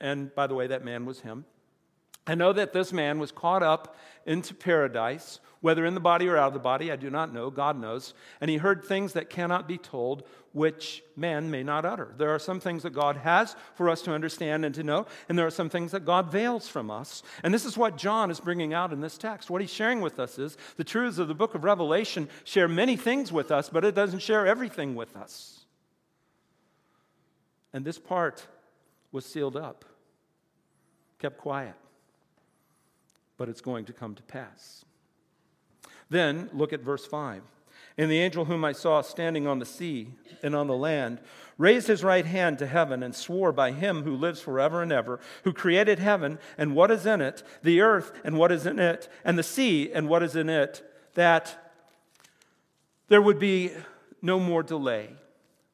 and 0.00 0.34
by 0.34 0.46
the 0.46 0.54
way, 0.54 0.66
that 0.66 0.84
man 0.84 1.04
was 1.06 1.20
him. 1.20 1.44
I 2.26 2.34
know 2.34 2.52
that 2.52 2.74
this 2.74 2.92
man 2.92 3.18
was 3.18 3.32
caught 3.32 3.62
up 3.62 3.96
into 4.26 4.54
paradise, 4.54 5.40
whether 5.60 5.84
in 5.84 5.94
the 5.94 6.00
body 6.00 6.28
or 6.28 6.36
out 6.36 6.48
of 6.48 6.52
the 6.52 6.58
body, 6.58 6.92
I 6.92 6.96
do 6.96 7.10
not 7.10 7.32
know, 7.32 7.50
God 7.50 7.78
knows. 7.78 8.14
And 8.40 8.50
he 8.50 8.56
heard 8.58 8.84
things 8.84 9.12
that 9.14 9.30
cannot 9.30 9.66
be 9.66 9.78
told, 9.78 10.22
which 10.52 11.02
man 11.16 11.50
may 11.50 11.62
not 11.62 11.84
utter. 11.84 12.14
There 12.16 12.34
are 12.34 12.38
some 12.38 12.60
things 12.60 12.82
that 12.84 12.94
God 12.94 13.16
has 13.16 13.56
for 13.74 13.88
us 13.90 14.02
to 14.02 14.12
understand 14.12 14.64
and 14.64 14.74
to 14.74 14.82
know, 14.82 15.06
and 15.28 15.38
there 15.38 15.46
are 15.46 15.50
some 15.50 15.68
things 15.68 15.92
that 15.92 16.04
God 16.04 16.30
veils 16.30 16.68
from 16.68 16.90
us. 16.90 17.22
And 17.42 17.52
this 17.52 17.64
is 17.64 17.76
what 17.76 17.96
John 17.96 18.30
is 18.30 18.40
bringing 18.40 18.72
out 18.72 18.92
in 18.92 19.00
this 19.00 19.18
text. 19.18 19.50
What 19.50 19.60
he's 19.60 19.72
sharing 19.72 20.00
with 20.00 20.18
us 20.18 20.38
is 20.38 20.56
the 20.76 20.84
truths 20.84 21.18
of 21.18 21.28
the 21.28 21.34
book 21.34 21.54
of 21.54 21.64
Revelation 21.64 22.28
share 22.44 22.68
many 22.68 22.96
things 22.96 23.32
with 23.32 23.50
us, 23.50 23.68
but 23.68 23.84
it 23.84 23.94
doesn't 23.94 24.20
share 24.20 24.46
everything 24.46 24.94
with 24.94 25.16
us. 25.16 25.64
And 27.72 27.84
this 27.84 27.98
part 27.98 28.46
was 29.12 29.26
sealed 29.26 29.56
up, 29.56 29.84
kept 31.18 31.38
quiet 31.38 31.74
but 33.38 33.48
it's 33.48 33.62
going 33.62 33.86
to 33.86 33.92
come 33.94 34.14
to 34.16 34.22
pass. 34.24 34.84
Then 36.10 36.50
look 36.52 36.72
at 36.72 36.80
verse 36.80 37.04
5. 37.06 37.42
And 37.96 38.10
the 38.10 38.20
angel 38.20 38.44
whom 38.44 38.64
I 38.64 38.72
saw 38.72 39.00
standing 39.00 39.46
on 39.46 39.58
the 39.58 39.66
sea 39.66 40.14
and 40.42 40.54
on 40.54 40.68
the 40.68 40.76
land 40.76 41.20
raised 41.58 41.88
his 41.88 42.04
right 42.04 42.24
hand 42.24 42.58
to 42.58 42.66
heaven 42.66 43.02
and 43.02 43.14
swore 43.14 43.50
by 43.50 43.72
him 43.72 44.04
who 44.04 44.14
lives 44.14 44.40
forever 44.40 44.82
and 44.82 44.92
ever, 44.92 45.18
who 45.42 45.52
created 45.52 45.98
heaven 45.98 46.38
and 46.56 46.76
what 46.76 46.92
is 46.92 47.04
in 47.04 47.20
it, 47.20 47.42
the 47.62 47.80
earth 47.80 48.12
and 48.24 48.38
what 48.38 48.52
is 48.52 48.66
in 48.66 48.78
it, 48.78 49.08
and 49.24 49.36
the 49.36 49.42
sea 49.42 49.92
and 49.92 50.08
what 50.08 50.22
is 50.22 50.36
in 50.36 50.48
it, 50.48 50.88
that 51.14 51.72
there 53.08 53.22
would 53.22 53.40
be 53.40 53.72
no 54.22 54.38
more 54.38 54.62
delay, 54.62 55.10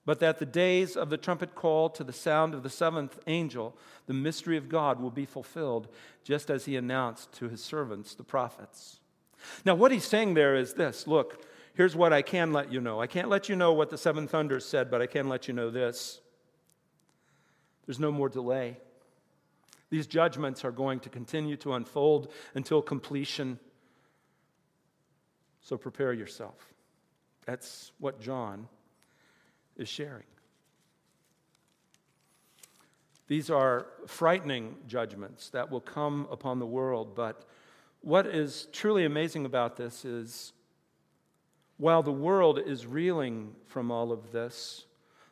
but 0.07 0.21
that 0.21 0.39
the 0.39 0.47
days 0.47 0.97
of 0.97 1.11
the 1.11 1.19
trumpet 1.19 1.55
call 1.55 1.91
to 1.91 2.05
the 2.05 2.13
sound 2.13 2.55
of 2.55 2.63
the 2.63 2.71
seventh 2.71 3.19
angel, 3.27 3.77
the 4.07 4.15
mystery 4.15 4.57
of 4.57 4.71
God 4.71 5.01
will 5.01 5.11
be 5.11 5.27
fulfilled, 5.27 5.89
just 6.23 6.51
as 6.51 6.65
he 6.65 6.77
announced 6.77 7.33
to 7.35 7.51
his 7.51 7.63
servants, 7.63 8.15
the 8.15 8.25
prophets. 8.25 9.01
Now, 9.65 9.75
what 9.75 9.93
he's 9.93 10.05
saying 10.05 10.35
there 10.35 10.55
is 10.55 10.75
this 10.75 11.07
look, 11.07 11.45
here's 11.75 11.97
what 11.97 12.13
I 12.13 12.23
can 12.23 12.53
let 12.53 12.73
you 12.73 12.81
know. 12.81 13.01
I 13.01 13.07
can't 13.07 13.29
let 13.29 13.49
you 13.49 13.57
know 13.57 13.73
what 13.73 13.91
the 13.91 13.99
seven 13.99 14.27
thunders 14.27 14.65
said, 14.65 14.91
but 14.91 15.03
I 15.03 15.07
can 15.07 15.29
let 15.29 15.49
you 15.49 15.55
know 15.55 15.71
this. 15.71 16.21
There's 17.87 18.01
no 18.01 18.11
more 18.11 18.29
delay. 18.29 18.79
These 19.91 20.07
judgments 20.07 20.65
are 20.65 20.73
going 20.73 21.01
to 21.01 21.09
continue 21.09 21.57
to 21.59 21.75
unfold 21.75 22.33
until 22.55 22.83
completion. 22.83 23.59
So 25.61 25.77
prepare 25.77 26.13
yourself. 26.13 26.75
That's 27.47 27.93
what 27.99 28.21
John 28.21 28.69
is 29.77 29.89
sharing. 29.89 30.25
These 33.27 33.51
are 33.51 33.87
frightening 34.07 34.77
judgments 34.87 35.49
that 35.51 35.71
will 35.71 35.81
come 35.81 36.27
upon 36.31 36.59
the 36.59 36.67
world, 36.67 37.15
but 37.15 37.45
what 38.05 38.27
is 38.27 38.69
truly 38.71 39.07
amazing 39.07 39.47
about 39.47 39.77
this 39.77 40.05
is 40.05 40.53
while 41.79 42.03
the 42.03 42.13
world 42.13 42.59
is 42.59 42.87
reeling 42.87 43.55
from 43.67 43.91
all 43.91 44.13
of 44.13 44.31
this, 44.31 44.85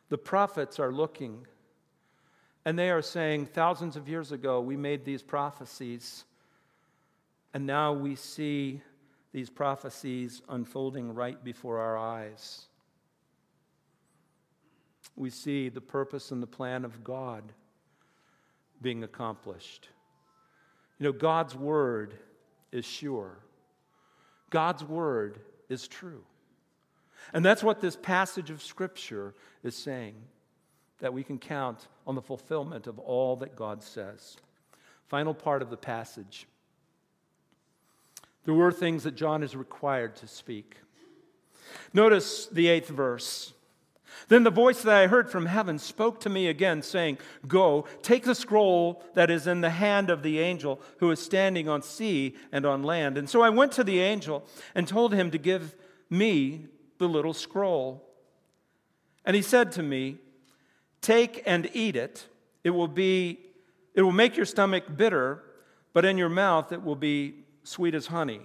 the 0.09 0.17
prophets 0.17 0.79
are 0.79 0.91
looking 0.91 1.45
and 2.65 2.77
they 2.77 2.89
are 2.89 3.01
saying, 3.01 3.45
thousands 3.45 3.95
of 3.95 4.09
years 4.09 4.31
ago, 4.31 4.59
we 4.59 4.75
made 4.75 5.05
these 5.05 5.21
prophecies, 5.21 6.23
and 7.53 7.67
now 7.67 7.93
we 7.93 8.15
see 8.15 8.81
these 9.33 9.49
prophecies 9.49 10.41
unfolding 10.49 11.13
right 11.13 11.43
before 11.43 11.79
our 11.79 11.97
eyes. 11.97 12.65
We 15.15 15.29
see 15.29 15.69
the 15.69 15.81
purpose 15.81 16.31
and 16.31 16.41
the 16.41 16.47
plan 16.47 16.85
of 16.85 17.03
God 17.03 17.43
being 18.81 19.03
accomplished. 19.03 19.89
You 20.97 21.03
know, 21.03 21.11
God's 21.11 21.55
word 21.55 22.15
is 22.73 22.83
sure, 22.83 23.37
God's 24.49 24.83
word 24.83 25.39
is 25.69 25.87
true. 25.87 26.23
And 27.33 27.45
that's 27.45 27.63
what 27.63 27.79
this 27.79 27.95
passage 27.95 28.49
of 28.49 28.61
Scripture 28.61 29.33
is 29.63 29.75
saying 29.75 30.15
that 30.99 31.13
we 31.13 31.23
can 31.23 31.37
count 31.37 31.87
on 32.05 32.15
the 32.15 32.21
fulfillment 32.21 32.87
of 32.87 32.99
all 32.99 33.37
that 33.37 33.55
God 33.55 33.81
says. 33.81 34.35
Final 35.07 35.33
part 35.33 35.61
of 35.61 35.69
the 35.69 35.77
passage. 35.77 36.47
There 38.45 38.53
were 38.53 38.71
things 38.71 39.03
that 39.03 39.15
John 39.15 39.41
is 39.43 39.55
required 39.55 40.15
to 40.17 40.27
speak. 40.27 40.77
Notice 41.93 42.47
the 42.47 42.67
eighth 42.67 42.89
verse. 42.89 43.53
Then 44.27 44.43
the 44.43 44.51
voice 44.51 44.81
that 44.83 44.95
I 44.95 45.07
heard 45.07 45.29
from 45.29 45.45
heaven 45.45 45.79
spoke 45.79 46.19
to 46.21 46.29
me 46.29 46.47
again, 46.47 46.81
saying, 46.81 47.17
Go, 47.47 47.85
take 48.01 48.23
the 48.23 48.35
scroll 48.35 49.03
that 49.13 49.29
is 49.29 49.47
in 49.47 49.61
the 49.61 49.69
hand 49.69 50.09
of 50.09 50.23
the 50.23 50.39
angel 50.39 50.81
who 50.99 51.11
is 51.11 51.19
standing 51.19 51.67
on 51.67 51.81
sea 51.81 52.35
and 52.51 52.65
on 52.65 52.83
land. 52.83 53.17
And 53.17 53.29
so 53.29 53.41
I 53.41 53.49
went 53.49 53.71
to 53.73 53.83
the 53.83 53.99
angel 53.99 54.45
and 54.75 54.87
told 54.87 55.13
him 55.13 55.31
to 55.31 55.37
give 55.37 55.75
me 56.09 56.67
the 56.97 57.07
little 57.07 57.33
scroll. 57.33 58.07
And 59.25 59.35
he 59.35 59.41
said 59.41 59.71
to 59.73 59.83
me, 59.83 60.17
Take 61.01 61.43
and 61.45 61.69
eat 61.73 61.95
it. 61.95 62.27
It 62.63 62.69
will 62.69 62.87
be 62.87 63.39
it 63.93 64.01
will 64.01 64.11
make 64.11 64.35
your 64.35 64.45
stomach 64.45 64.85
bitter, 64.95 65.43
but 65.93 66.05
in 66.05 66.17
your 66.17 66.29
mouth 66.29 66.71
it 66.71 66.83
will 66.83 66.95
be 66.95 67.43
sweet 67.63 67.93
as 67.93 68.07
honey. 68.07 68.41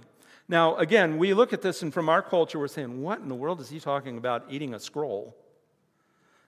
Now, 0.49 0.77
again, 0.77 1.19
we 1.19 1.35
look 1.35 1.53
at 1.53 1.63
this 1.63 1.83
and 1.83 1.93
from 1.93 2.09
our 2.09 2.23
culture 2.23 2.59
we're 2.59 2.69
saying, 2.69 3.03
what 3.03 3.21
in 3.21 3.29
the 3.29 3.35
world 3.35 3.61
is 3.61 3.69
he 3.69 3.81
talking 3.81 4.17
about 4.17 4.47
eating 4.51 4.75
a 4.75 4.81
scroll? 4.81 5.37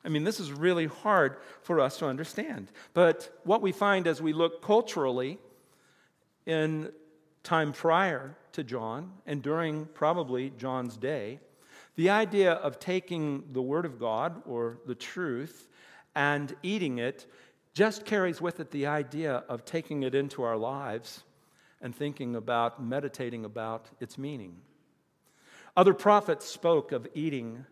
I 0.04 0.08
mean, 0.08 0.24
this 0.24 0.40
is 0.40 0.52
really 0.52 0.86
hard 0.86 1.36
for 1.62 1.80
us 1.80 1.98
to 1.98 2.06
understand. 2.06 2.70
But 2.94 3.40
what 3.44 3.60
we 3.60 3.72
find 3.72 4.06
as 4.06 4.22
we 4.22 4.32
look 4.32 4.62
culturally 4.62 5.38
in 6.46 6.90
time 7.42 7.72
prior 7.72 8.36
to 8.52 8.64
John 8.64 9.12
and 9.26 9.42
during 9.42 9.86
probably 9.86 10.50
John's 10.56 10.96
day, 10.96 11.40
the 11.96 12.10
idea 12.10 12.52
of 12.52 12.78
taking 12.78 13.44
the 13.52 13.60
Word 13.60 13.84
of 13.84 13.98
God 13.98 14.42
or 14.46 14.78
the 14.86 14.94
truth 14.94 15.68
and 16.14 16.54
eating 16.62 16.98
it 16.98 17.26
just 17.74 18.04
carries 18.04 18.40
with 18.40 18.58
it 18.60 18.70
the 18.70 18.86
idea 18.86 19.44
of 19.48 19.64
taking 19.64 20.02
it 20.02 20.14
into 20.14 20.42
our 20.42 20.56
lives 20.56 21.24
and 21.80 21.94
thinking 21.94 22.36
about, 22.36 22.82
meditating 22.82 23.44
about 23.44 23.88
its 24.00 24.18
meaning. 24.18 24.56
Other 25.76 25.94
prophets 25.94 26.46
spoke 26.46 26.92
of 26.92 27.06
eating 27.14 27.64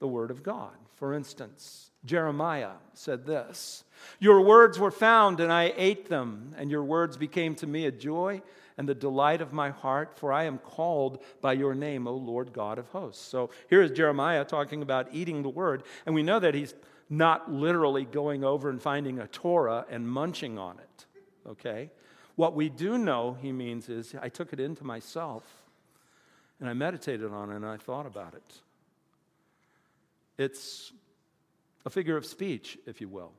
the 0.00 0.08
Word 0.08 0.30
of 0.30 0.42
God. 0.42 0.76
For 0.98 1.14
instance, 1.14 1.92
Jeremiah 2.04 2.72
said 2.92 3.24
this 3.24 3.84
Your 4.18 4.40
words 4.40 4.80
were 4.80 4.90
found, 4.90 5.38
and 5.38 5.52
I 5.52 5.72
ate 5.76 6.08
them, 6.08 6.54
and 6.56 6.70
your 6.70 6.82
words 6.82 7.16
became 7.16 7.54
to 7.56 7.68
me 7.68 7.86
a 7.86 7.92
joy 7.92 8.42
and 8.76 8.88
the 8.88 8.94
delight 8.94 9.40
of 9.40 9.52
my 9.52 9.70
heart, 9.70 10.18
for 10.18 10.32
I 10.32 10.44
am 10.44 10.58
called 10.58 11.22
by 11.40 11.52
your 11.52 11.74
name, 11.74 12.08
O 12.08 12.14
Lord 12.14 12.52
God 12.52 12.78
of 12.78 12.88
hosts. 12.88 13.24
So 13.24 13.50
here 13.70 13.80
is 13.80 13.92
Jeremiah 13.92 14.44
talking 14.44 14.82
about 14.82 15.08
eating 15.12 15.42
the 15.42 15.48
word, 15.48 15.84
and 16.04 16.14
we 16.16 16.24
know 16.24 16.40
that 16.40 16.54
he's 16.54 16.74
not 17.08 17.50
literally 17.50 18.04
going 18.04 18.42
over 18.42 18.68
and 18.68 18.82
finding 18.82 19.20
a 19.20 19.28
Torah 19.28 19.86
and 19.88 20.08
munching 20.08 20.58
on 20.58 20.78
it, 20.78 21.06
okay? 21.48 21.90
What 22.34 22.54
we 22.54 22.68
do 22.68 22.98
know 22.98 23.36
he 23.40 23.52
means 23.52 23.88
is 23.88 24.14
I 24.20 24.28
took 24.28 24.52
it 24.52 24.60
into 24.60 24.84
myself 24.84 25.44
and 26.60 26.68
I 26.68 26.72
meditated 26.72 27.32
on 27.32 27.50
it 27.50 27.56
and 27.56 27.66
I 27.66 27.76
thought 27.76 28.06
about 28.06 28.34
it. 28.34 28.60
It's 30.38 30.92
a 31.84 31.90
figure 31.90 32.16
of 32.16 32.24
speech, 32.24 32.78
if 32.86 33.00
you 33.00 33.08
will. 33.08 33.32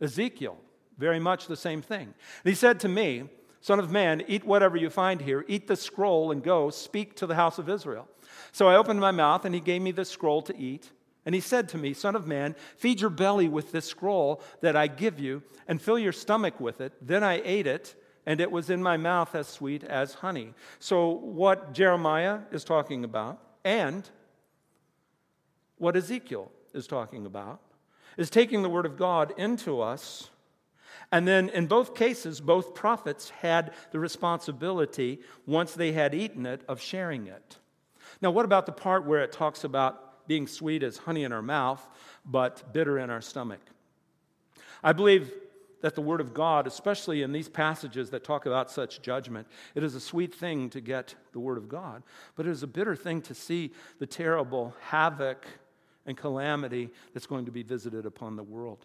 Ezekiel, 0.00 0.58
very 0.98 1.20
much 1.20 1.46
the 1.46 1.56
same 1.56 1.80
thing. 1.80 2.14
He 2.44 2.54
said 2.54 2.80
to 2.80 2.88
me, 2.88 3.24
Son 3.60 3.78
of 3.78 3.90
man, 3.90 4.22
eat 4.28 4.44
whatever 4.44 4.76
you 4.76 4.90
find 4.90 5.20
here, 5.20 5.44
eat 5.48 5.66
the 5.66 5.76
scroll, 5.76 6.30
and 6.30 6.42
go 6.42 6.70
speak 6.70 7.16
to 7.16 7.26
the 7.26 7.34
house 7.34 7.58
of 7.58 7.68
Israel. 7.68 8.06
So 8.52 8.68
I 8.68 8.76
opened 8.76 9.00
my 9.00 9.10
mouth, 9.10 9.44
and 9.44 9.54
he 9.54 9.60
gave 9.60 9.82
me 9.82 9.92
the 9.92 10.04
scroll 10.04 10.42
to 10.42 10.56
eat. 10.56 10.90
And 11.24 11.34
he 11.34 11.40
said 11.40 11.68
to 11.70 11.78
me, 11.78 11.92
Son 11.92 12.14
of 12.14 12.26
man, 12.26 12.54
feed 12.76 13.00
your 13.00 13.10
belly 13.10 13.48
with 13.48 13.72
this 13.72 13.86
scroll 13.86 14.40
that 14.60 14.76
I 14.76 14.86
give 14.86 15.18
you, 15.18 15.42
and 15.66 15.82
fill 15.82 15.98
your 15.98 16.12
stomach 16.12 16.60
with 16.60 16.80
it. 16.80 16.92
Then 17.00 17.24
I 17.24 17.42
ate 17.44 17.66
it, 17.66 18.00
and 18.24 18.40
it 18.40 18.52
was 18.52 18.70
in 18.70 18.82
my 18.82 18.96
mouth 18.96 19.34
as 19.34 19.48
sweet 19.48 19.82
as 19.82 20.14
honey. 20.14 20.54
So, 20.78 21.08
what 21.08 21.72
Jeremiah 21.72 22.40
is 22.52 22.62
talking 22.62 23.02
about, 23.02 23.40
and 23.64 24.08
what 25.78 25.96
Ezekiel 25.96 26.50
is 26.74 26.86
talking 26.86 27.26
about, 27.26 27.60
is 28.16 28.30
taking 28.30 28.62
the 28.62 28.68
word 28.68 28.86
of 28.86 28.96
God 28.96 29.34
into 29.36 29.80
us. 29.80 30.30
And 31.12 31.26
then, 31.28 31.50
in 31.50 31.66
both 31.66 31.94
cases, 31.94 32.40
both 32.40 32.74
prophets 32.74 33.30
had 33.30 33.72
the 33.92 34.00
responsibility, 34.00 35.20
once 35.46 35.74
they 35.74 35.92
had 35.92 36.14
eaten 36.14 36.46
it, 36.46 36.62
of 36.68 36.80
sharing 36.80 37.26
it. 37.26 37.58
Now, 38.20 38.30
what 38.30 38.44
about 38.44 38.66
the 38.66 38.72
part 38.72 39.04
where 39.04 39.22
it 39.22 39.32
talks 39.32 39.62
about 39.62 40.06
being 40.26 40.46
sweet 40.46 40.82
as 40.82 40.98
honey 40.98 41.24
in 41.24 41.32
our 41.32 41.42
mouth, 41.42 41.86
but 42.24 42.72
bitter 42.72 42.98
in 42.98 43.10
our 43.10 43.20
stomach. 43.20 43.60
I 44.82 44.92
believe 44.92 45.32
that 45.82 45.94
the 45.94 46.00
Word 46.00 46.20
of 46.20 46.34
God, 46.34 46.66
especially 46.66 47.22
in 47.22 47.32
these 47.32 47.48
passages 47.48 48.10
that 48.10 48.24
talk 48.24 48.46
about 48.46 48.70
such 48.70 49.02
judgment, 49.02 49.46
it 49.74 49.84
is 49.84 49.94
a 49.94 50.00
sweet 50.00 50.34
thing 50.34 50.70
to 50.70 50.80
get 50.80 51.14
the 51.32 51.40
Word 51.40 51.58
of 51.58 51.68
God, 51.68 52.02
but 52.34 52.46
it 52.46 52.50
is 52.50 52.62
a 52.62 52.66
bitter 52.66 52.96
thing 52.96 53.20
to 53.22 53.34
see 53.34 53.72
the 53.98 54.06
terrible 54.06 54.74
havoc 54.88 55.46
and 56.06 56.16
calamity 56.16 56.90
that's 57.12 57.26
going 57.26 57.46
to 57.46 57.50
be 57.50 57.62
visited 57.62 58.06
upon 58.06 58.36
the 58.36 58.42
world. 58.42 58.84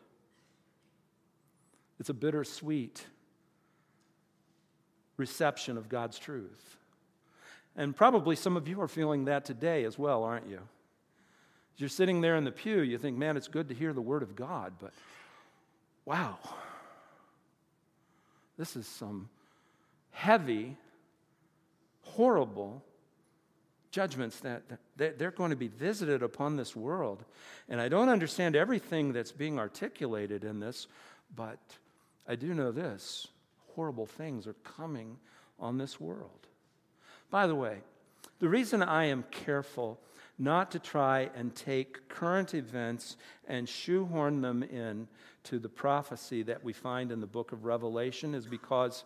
It's 2.00 2.10
a 2.10 2.14
bittersweet 2.14 3.06
reception 5.18 5.78
of 5.78 5.88
God's 5.88 6.18
truth. 6.18 6.78
And 7.76 7.96
probably 7.96 8.36
some 8.36 8.58
of 8.58 8.68
you 8.68 8.82
are 8.82 8.88
feeling 8.88 9.26
that 9.26 9.46
today 9.46 9.86
as 9.86 9.98
well, 9.98 10.24
aren't 10.24 10.48
you? 10.48 10.60
As 11.76 11.80
you're 11.80 11.90
sitting 11.90 12.22
there 12.22 12.36
in 12.36 12.44
the 12.44 12.52
pew, 12.52 12.82
you 12.82 12.98
think, 12.98 13.18
man, 13.18 13.38
it's 13.38 13.48
good 13.48 13.70
to 13.70 13.76
hear 13.76 13.94
the 13.94 14.02
Word 14.02 14.24
of 14.24 14.36
God, 14.36 14.74
but 14.80 14.92
wow, 16.06 16.40
this 18.58 18.76
is 18.76 18.88
some 18.88 19.30
heavy, 20.10 20.76
horrible 22.02 22.84
judgments 23.91 24.39
that, 24.39 24.63
that 24.97 25.19
they're 25.19 25.32
going 25.32 25.49
to 25.49 25.56
be 25.56 25.67
visited 25.67 26.23
upon 26.23 26.56
this 26.56 26.75
world. 26.75 27.23
And 27.69 27.80
I 27.80 27.89
don't 27.89 28.10
understand 28.10 28.56
everything 28.56 29.13
that's 29.13 29.32
being 29.32 29.60
articulated 29.60 30.43
in 30.43 30.60
this, 30.60 30.88
but 31.36 31.60
I 32.27 32.36
do 32.36 32.54
know 32.54 32.71
this 32.71 33.27
horrible 33.75 34.06
things 34.06 34.47
are 34.47 34.56
coming 34.63 35.17
on 35.60 35.77
this 35.77 35.99
world. 35.99 36.47
By 37.30 37.47
the 37.47 37.56
way, 37.56 37.77
the 38.39 38.49
reason 38.49 38.82
I 38.82 39.06
am 39.06 39.23
careful 39.32 39.99
not 40.38 40.71
to 40.71 40.80
try 40.80 41.30
and 41.36 41.56
take 41.56 42.10
current 42.10 42.54
events 42.54 43.15
and 43.47 43.69
shoehorn 43.69 44.41
them 44.41 44.63
in 44.63 45.08
to 45.43 45.60
the 45.60 45.69
prophecy 45.69 46.43
that 46.43 46.63
we 46.63 46.73
find 46.73 47.12
in 47.12 47.19
the 47.19 47.27
book 47.27 47.51
of 47.51 47.65
Revelation 47.65 48.34
is 48.34 48.45
because 48.45 49.04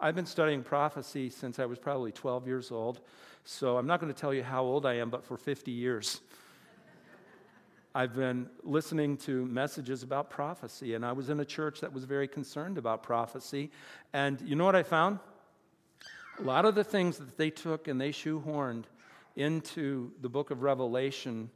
I've 0.00 0.14
been 0.14 0.26
studying 0.26 0.62
prophecy 0.62 1.28
since 1.28 1.58
I 1.58 1.64
was 1.66 1.78
probably 1.78 2.12
12 2.12 2.46
years 2.46 2.70
old. 2.70 3.00
So 3.44 3.78
I'm 3.78 3.86
not 3.86 4.00
going 4.00 4.12
to 4.12 4.18
tell 4.18 4.32
you 4.32 4.44
how 4.44 4.62
old 4.62 4.86
I 4.86 4.94
am, 4.94 5.10
but 5.10 5.24
for 5.24 5.36
50 5.36 5.72
years. 5.72 6.20
I've 7.94 8.14
been 8.14 8.48
listening 8.62 9.16
to 9.18 9.44
messages 9.46 10.04
about 10.04 10.30
prophecy, 10.30 10.94
and 10.94 11.04
I 11.04 11.10
was 11.10 11.30
in 11.30 11.40
a 11.40 11.44
church 11.44 11.80
that 11.80 11.92
was 11.92 12.04
very 12.04 12.28
concerned 12.28 12.78
about 12.78 13.02
prophecy. 13.02 13.72
And 14.12 14.40
you 14.42 14.54
know 14.54 14.64
what 14.64 14.76
I 14.76 14.84
found? 14.84 15.18
A 16.38 16.42
lot 16.42 16.64
of 16.64 16.76
the 16.76 16.84
things 16.84 17.18
that 17.18 17.36
they 17.36 17.50
took 17.50 17.88
and 17.88 18.00
they 18.00 18.10
shoehorned 18.10 18.84
into 19.34 20.12
the 20.20 20.28
book 20.28 20.52
of 20.52 20.62
Revelation 20.62 21.50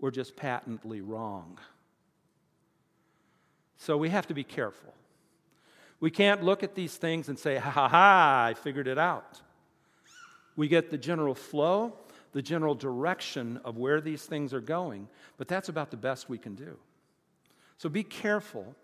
were 0.00 0.10
just 0.10 0.34
patently 0.34 1.00
wrong. 1.00 1.58
So 3.76 3.96
we 3.96 4.08
have 4.08 4.26
to 4.26 4.34
be 4.34 4.42
careful. 4.42 4.94
We 6.00 6.10
can't 6.10 6.42
look 6.42 6.62
at 6.62 6.74
these 6.74 6.96
things 6.96 7.28
and 7.28 7.38
say, 7.38 7.56
ha 7.56 7.70
ha 7.70 8.44
I 8.48 8.54
figured 8.54 8.88
it 8.88 8.98
out. 8.98 9.40
We 10.56 10.68
get 10.68 10.90
the 10.90 10.98
general 10.98 11.34
flow, 11.34 11.94
the 12.32 12.42
general 12.42 12.74
direction 12.74 13.60
of 13.64 13.76
where 13.76 14.00
these 14.00 14.24
things 14.24 14.52
are 14.52 14.60
going, 14.60 15.08
but 15.36 15.48
that's 15.48 15.68
about 15.68 15.90
the 15.90 15.96
best 15.96 16.28
we 16.28 16.38
can 16.38 16.54
do. 16.54 16.76
So 17.78 17.88
be 17.88 18.02
careful 18.02 18.74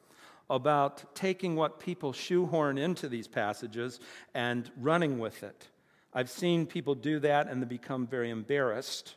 about 0.48 1.14
taking 1.14 1.54
what 1.54 1.78
people 1.78 2.12
shoehorn 2.12 2.76
into 2.76 3.08
these 3.08 3.28
passages 3.28 4.00
and 4.34 4.70
running 4.76 5.18
with 5.18 5.42
it. 5.44 5.68
I've 6.12 6.30
seen 6.30 6.66
people 6.66 6.96
do 6.96 7.20
that 7.20 7.48
and 7.48 7.62
they 7.62 7.66
become 7.66 8.06
very 8.06 8.30
embarrassed. 8.30 9.14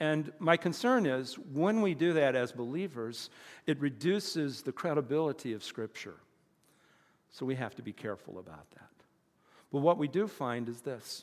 And 0.00 0.32
my 0.38 0.56
concern 0.56 1.06
is 1.06 1.34
when 1.34 1.82
we 1.82 1.94
do 1.94 2.12
that 2.14 2.34
as 2.34 2.50
believers, 2.50 3.30
it 3.66 3.80
reduces 3.80 4.62
the 4.62 4.72
credibility 4.72 5.52
of 5.52 5.62
Scripture. 5.62 6.16
So 7.36 7.44
we 7.44 7.56
have 7.56 7.74
to 7.74 7.82
be 7.82 7.92
careful 7.92 8.38
about 8.38 8.70
that. 8.70 8.88
But 9.70 9.80
what 9.80 9.98
we 9.98 10.08
do 10.08 10.26
find 10.26 10.70
is 10.70 10.80
this 10.80 11.22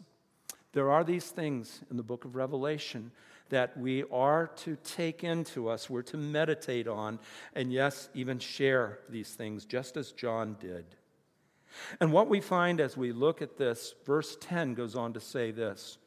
there 0.71 0.91
are 0.91 1.04
these 1.04 1.30
things 1.30 1.82
in 1.89 1.97
the 1.97 2.04
book 2.04 2.23
of 2.23 2.36
Revelation 2.36 3.10
that 3.49 3.76
we 3.76 4.04
are 4.12 4.45
to 4.58 4.78
take 4.84 5.23
into 5.23 5.67
us, 5.67 5.89
we're 5.89 6.04
to 6.04 6.17
meditate 6.17 6.88
on, 6.88 7.17
and 7.56 7.73
yes, 7.73 8.10
even 8.13 8.38
share 8.38 8.99
these 9.10 9.34
things, 9.34 9.65
just 9.65 9.97
as 9.97 10.12
John 10.12 10.56
did. 10.60 10.86
And 11.99 12.13
what 12.13 12.30
we 12.30 12.41
find 12.41 12.80
as 12.80 12.95
we 12.95 13.12
look 13.12 13.41
at 13.41 13.58
this, 13.58 13.95
verse 14.06 14.38
10 14.39 14.76
goes 14.76 14.95
on 14.95 15.13
to 15.13 15.19
say 15.19 15.49
this 15.49 15.97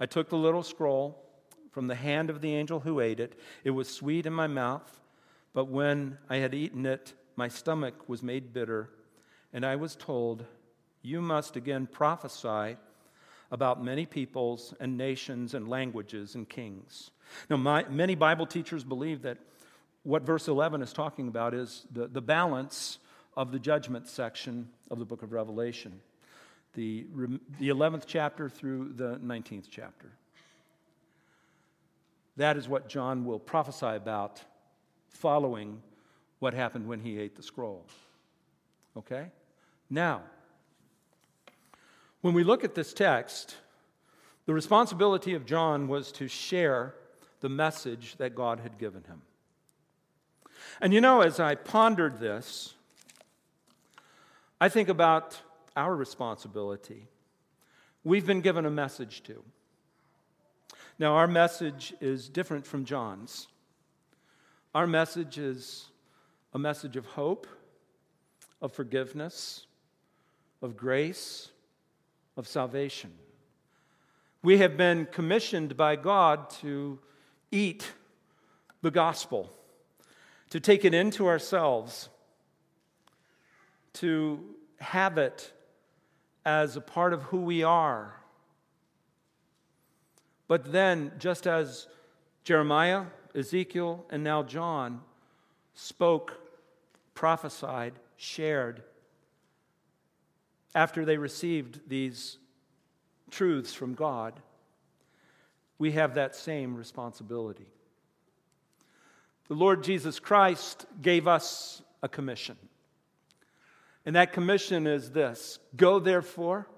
I 0.00 0.06
took 0.06 0.28
the 0.28 0.36
little 0.36 0.64
scroll 0.64 1.24
from 1.70 1.86
the 1.86 1.94
hand 1.94 2.30
of 2.30 2.40
the 2.40 2.52
angel 2.52 2.80
who 2.80 2.98
ate 2.98 3.20
it. 3.20 3.38
It 3.62 3.70
was 3.70 3.88
sweet 3.88 4.26
in 4.26 4.32
my 4.32 4.48
mouth, 4.48 5.00
but 5.54 5.68
when 5.68 6.18
I 6.28 6.38
had 6.38 6.52
eaten 6.52 6.84
it, 6.84 7.14
my 7.36 7.46
stomach 7.46 8.08
was 8.08 8.24
made 8.24 8.52
bitter, 8.52 8.90
and 9.52 9.64
I 9.66 9.76
was 9.76 9.96
told, 9.96 10.44
You 11.02 11.20
must 11.20 11.56
again 11.56 11.86
prophesy 11.86 12.76
about 13.50 13.84
many 13.84 14.06
peoples 14.06 14.72
and 14.80 14.96
nations 14.96 15.54
and 15.54 15.68
languages 15.68 16.34
and 16.34 16.48
kings. 16.48 17.10
Now, 17.50 17.58
my, 17.58 17.84
many 17.88 18.14
Bible 18.14 18.46
teachers 18.46 18.82
believe 18.82 19.22
that 19.22 19.38
what 20.04 20.22
verse 20.22 20.48
11 20.48 20.82
is 20.82 20.92
talking 20.92 21.28
about 21.28 21.54
is 21.54 21.86
the, 21.92 22.08
the 22.08 22.22
balance 22.22 22.98
of 23.36 23.52
the 23.52 23.58
judgment 23.58 24.08
section 24.08 24.68
of 24.90 24.98
the 24.98 25.04
book 25.04 25.22
of 25.22 25.32
Revelation, 25.32 26.00
the, 26.74 27.06
the 27.58 27.68
11th 27.68 28.04
chapter 28.06 28.48
through 28.48 28.92
the 28.94 29.16
19th 29.18 29.66
chapter. 29.70 30.10
That 32.36 32.56
is 32.56 32.68
what 32.68 32.88
John 32.88 33.24
will 33.26 33.38
prophesy 33.38 33.86
about 33.86 34.42
following 35.10 35.82
what 36.38 36.54
happened 36.54 36.86
when 36.88 37.00
he 37.00 37.18
ate 37.18 37.36
the 37.36 37.42
scroll. 37.42 37.86
Okay? 38.96 39.26
Now, 39.92 40.22
when 42.22 42.32
we 42.32 42.44
look 42.44 42.64
at 42.64 42.74
this 42.74 42.94
text, 42.94 43.56
the 44.46 44.54
responsibility 44.54 45.34
of 45.34 45.44
John 45.44 45.86
was 45.86 46.10
to 46.12 46.28
share 46.28 46.94
the 47.40 47.50
message 47.50 48.16
that 48.16 48.34
God 48.34 48.60
had 48.60 48.78
given 48.78 49.04
him. 49.04 49.20
And 50.80 50.94
you 50.94 51.02
know, 51.02 51.20
as 51.20 51.38
I 51.38 51.56
pondered 51.56 52.20
this, 52.20 52.72
I 54.58 54.70
think 54.70 54.88
about 54.88 55.38
our 55.76 55.94
responsibility. 55.94 57.06
We've 58.02 58.26
been 58.26 58.40
given 58.40 58.64
a 58.64 58.70
message 58.70 59.22
to. 59.24 59.44
Now, 60.98 61.16
our 61.16 61.28
message 61.28 61.92
is 62.00 62.30
different 62.30 62.66
from 62.66 62.86
John's. 62.86 63.46
Our 64.74 64.86
message 64.86 65.36
is 65.36 65.90
a 66.54 66.58
message 66.58 66.96
of 66.96 67.04
hope, 67.04 67.46
of 68.62 68.72
forgiveness, 68.72 69.66
of 70.62 70.76
grace, 70.76 71.50
of 72.36 72.46
salvation. 72.46 73.12
We 74.42 74.58
have 74.58 74.76
been 74.76 75.06
commissioned 75.06 75.76
by 75.76 75.96
God 75.96 76.50
to 76.60 76.98
eat 77.50 77.92
the 78.80 78.90
gospel, 78.90 79.52
to 80.50 80.60
take 80.60 80.84
it 80.84 80.94
into 80.94 81.26
ourselves, 81.26 82.08
to 83.94 84.40
have 84.80 85.18
it 85.18 85.52
as 86.44 86.76
a 86.76 86.80
part 86.80 87.12
of 87.12 87.22
who 87.24 87.42
we 87.42 87.62
are. 87.62 88.14
But 90.48 90.72
then, 90.72 91.12
just 91.18 91.46
as 91.46 91.86
Jeremiah, 92.44 93.04
Ezekiel, 93.34 94.04
and 94.10 94.24
now 94.24 94.42
John 94.42 95.00
spoke, 95.74 96.38
prophesied, 97.14 97.94
shared, 98.16 98.82
after 100.74 101.04
they 101.04 101.16
received 101.16 101.80
these 101.88 102.38
truths 103.30 103.72
from 103.72 103.94
God, 103.94 104.40
we 105.78 105.92
have 105.92 106.14
that 106.14 106.36
same 106.36 106.76
responsibility. 106.76 107.66
the 109.48 109.54
Lord 109.54 109.82
Jesus 109.82 110.18
Christ 110.18 110.86
gave 111.00 111.26
us 111.26 111.82
a 112.02 112.08
commission. 112.08 112.56
And 114.06 114.16
that 114.16 114.32
commission 114.32 114.86
is 114.86 115.10
this 115.10 115.58
Go 115.76 115.98
therefore 115.98 116.68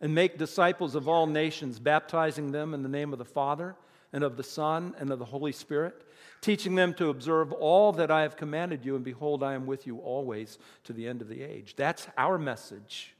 and 0.00 0.14
make 0.14 0.38
disciples 0.38 0.94
of 0.94 1.08
all 1.08 1.26
nations, 1.26 1.78
baptizing 1.78 2.52
them 2.52 2.74
in 2.74 2.82
the 2.82 2.88
name 2.88 3.12
of 3.12 3.18
the 3.18 3.24
Father 3.24 3.76
and 4.12 4.22
of 4.22 4.36
the 4.36 4.42
Son 4.42 4.94
and 4.98 5.10
of 5.10 5.18
the 5.18 5.24
Holy 5.24 5.52
Spirit, 5.52 6.06
teaching 6.40 6.74
them 6.74 6.94
to 6.94 7.08
observe 7.08 7.52
all 7.52 7.92
that 7.92 8.10
I 8.10 8.22
have 8.22 8.36
commanded 8.36 8.84
you, 8.84 8.94
and 8.94 9.04
behold, 9.04 9.42
I 9.42 9.54
am 9.54 9.66
with 9.66 9.86
you 9.86 9.98
always 9.98 10.58
to 10.84 10.92
the 10.92 11.08
end 11.08 11.22
of 11.22 11.28
the 11.28 11.42
age. 11.42 11.74
That's 11.76 12.06
our 12.16 12.38
message. 12.38 13.15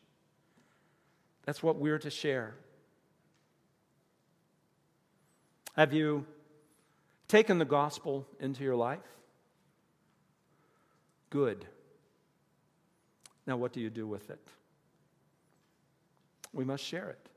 That's 1.46 1.62
what 1.62 1.76
we're 1.76 1.98
to 2.00 2.10
share. 2.10 2.54
Have 5.76 5.92
you 5.92 6.26
taken 7.28 7.58
the 7.58 7.64
gospel 7.64 8.26
into 8.40 8.64
your 8.64 8.76
life? 8.76 8.98
Good. 11.30 11.66
Now, 13.46 13.56
what 13.56 13.72
do 13.72 13.80
you 13.80 13.90
do 13.90 14.06
with 14.06 14.28
it? 14.30 14.40
We 16.52 16.64
must 16.64 16.82
share 16.82 17.10
it. 17.10 17.28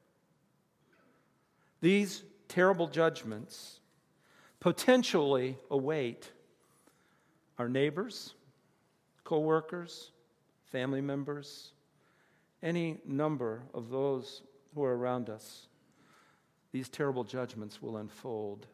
These 1.82 2.24
terrible 2.47 2.88
judgments 2.88 3.80
potentially 4.60 5.57
await 5.70 6.32
our 7.57 7.70
neighbors, 7.70 8.34
co 9.24 9.39
workers, 9.39 10.12
family 10.72 11.01
members, 11.01 11.74
any 12.62 12.99
number 13.05 13.64
of 13.74 13.89
those 13.89 14.41
who 14.74 14.84
are 14.84 14.95
around 14.95 15.30
us. 15.30 15.68
These 16.72 16.89
terrible 16.89 17.24
judgments 17.24 17.82
will 17.82 17.97
unfold. 17.97 18.68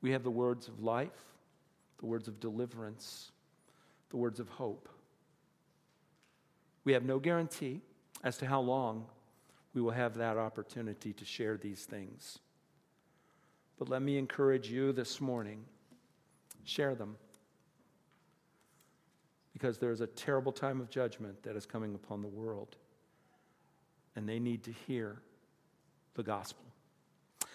We 0.00 0.12
have 0.12 0.22
the 0.22 0.30
words 0.30 0.68
of 0.68 0.82
life, 0.82 1.10
the 1.98 2.06
words 2.06 2.28
of 2.28 2.40
deliverance, 2.40 3.32
the 4.10 4.16
words 4.16 4.40
of 4.40 4.48
hope. 4.48 4.88
We 6.84 6.92
have 6.92 7.04
no 7.04 7.18
guarantee 7.18 7.80
as 8.24 8.36
to 8.38 8.46
how 8.46 8.60
long 8.60 9.06
we 9.74 9.80
will 9.80 9.92
have 9.92 10.14
that 10.14 10.36
opportunity 10.36 11.12
to 11.12 11.24
share 11.24 11.56
these 11.56 11.84
things. 11.84 12.38
But 13.78 13.88
let 13.88 14.02
me 14.02 14.18
encourage 14.18 14.70
you 14.70 14.92
this 14.92 15.20
morning 15.20 15.64
share 16.64 16.94
them. 16.94 17.16
Because 19.62 19.78
there 19.78 19.92
is 19.92 20.00
a 20.00 20.08
terrible 20.08 20.50
time 20.50 20.80
of 20.80 20.90
judgment 20.90 21.44
that 21.44 21.54
is 21.54 21.66
coming 21.66 21.94
upon 21.94 22.20
the 22.20 22.26
world, 22.26 22.74
and 24.16 24.28
they 24.28 24.40
need 24.40 24.64
to 24.64 24.72
hear 24.72 25.18
the 26.14 26.24
gospel. 26.24 26.64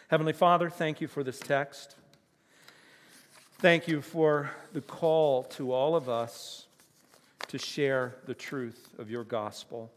Heavenly 0.08 0.32
Father, 0.32 0.70
thank 0.70 1.02
you 1.02 1.10
for 1.10 1.22
this 1.22 1.38
text. 1.38 1.98
Thank 3.60 3.90
you 3.90 4.02
for 4.02 4.50
the 4.72 4.80
call 4.80 5.44
to 5.56 5.74
all 5.74 5.98
of 5.98 6.08
us 6.08 6.68
to 7.50 7.58
share 7.58 8.16
the 8.26 8.34
truth 8.34 8.88
of 8.98 9.12
your 9.12 9.26
gospel. 9.26 9.92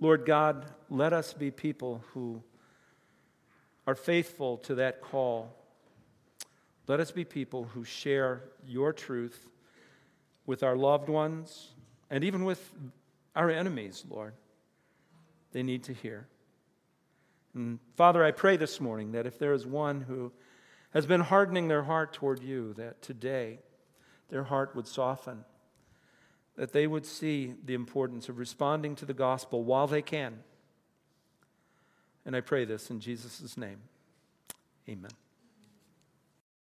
Lord 0.00 0.26
God, 0.26 0.66
let 0.90 1.14
us 1.14 1.32
be 1.32 1.50
people 1.50 2.04
who 2.12 2.42
are 3.86 3.94
faithful 3.94 4.58
to 4.58 4.74
that 4.74 5.00
call. 5.00 5.56
Let 6.86 7.00
us 7.00 7.10
be 7.10 7.24
people 7.24 7.64
who 7.64 7.82
share 7.82 8.42
your 8.66 8.92
truth 8.92 9.48
with 10.48 10.62
our 10.62 10.74
loved 10.74 11.10
ones 11.10 11.68
and 12.08 12.24
even 12.24 12.42
with 12.42 12.72
our 13.36 13.50
enemies, 13.50 14.04
Lord. 14.08 14.32
They 15.52 15.62
need 15.62 15.84
to 15.84 15.92
hear. 15.92 16.26
And 17.54 17.78
Father, 17.96 18.24
I 18.24 18.30
pray 18.30 18.56
this 18.56 18.80
morning 18.80 19.12
that 19.12 19.26
if 19.26 19.38
there 19.38 19.52
is 19.52 19.66
one 19.66 20.00
who 20.00 20.32
has 20.94 21.04
been 21.04 21.20
hardening 21.20 21.68
their 21.68 21.82
heart 21.82 22.14
toward 22.14 22.42
you, 22.42 22.72
that 22.78 23.02
today 23.02 23.58
their 24.30 24.44
heart 24.44 24.74
would 24.74 24.86
soften 24.86 25.44
that 26.56 26.72
they 26.72 26.88
would 26.88 27.06
see 27.06 27.54
the 27.64 27.74
importance 27.74 28.28
of 28.28 28.36
responding 28.36 28.96
to 28.96 29.06
the 29.06 29.14
gospel 29.14 29.62
while 29.62 29.86
they 29.86 30.02
can. 30.02 30.40
And 32.26 32.34
I 32.34 32.40
pray 32.40 32.64
this 32.64 32.90
in 32.90 32.98
Jesus' 32.98 33.56
name. 33.56 33.78
Amen. 34.88 35.12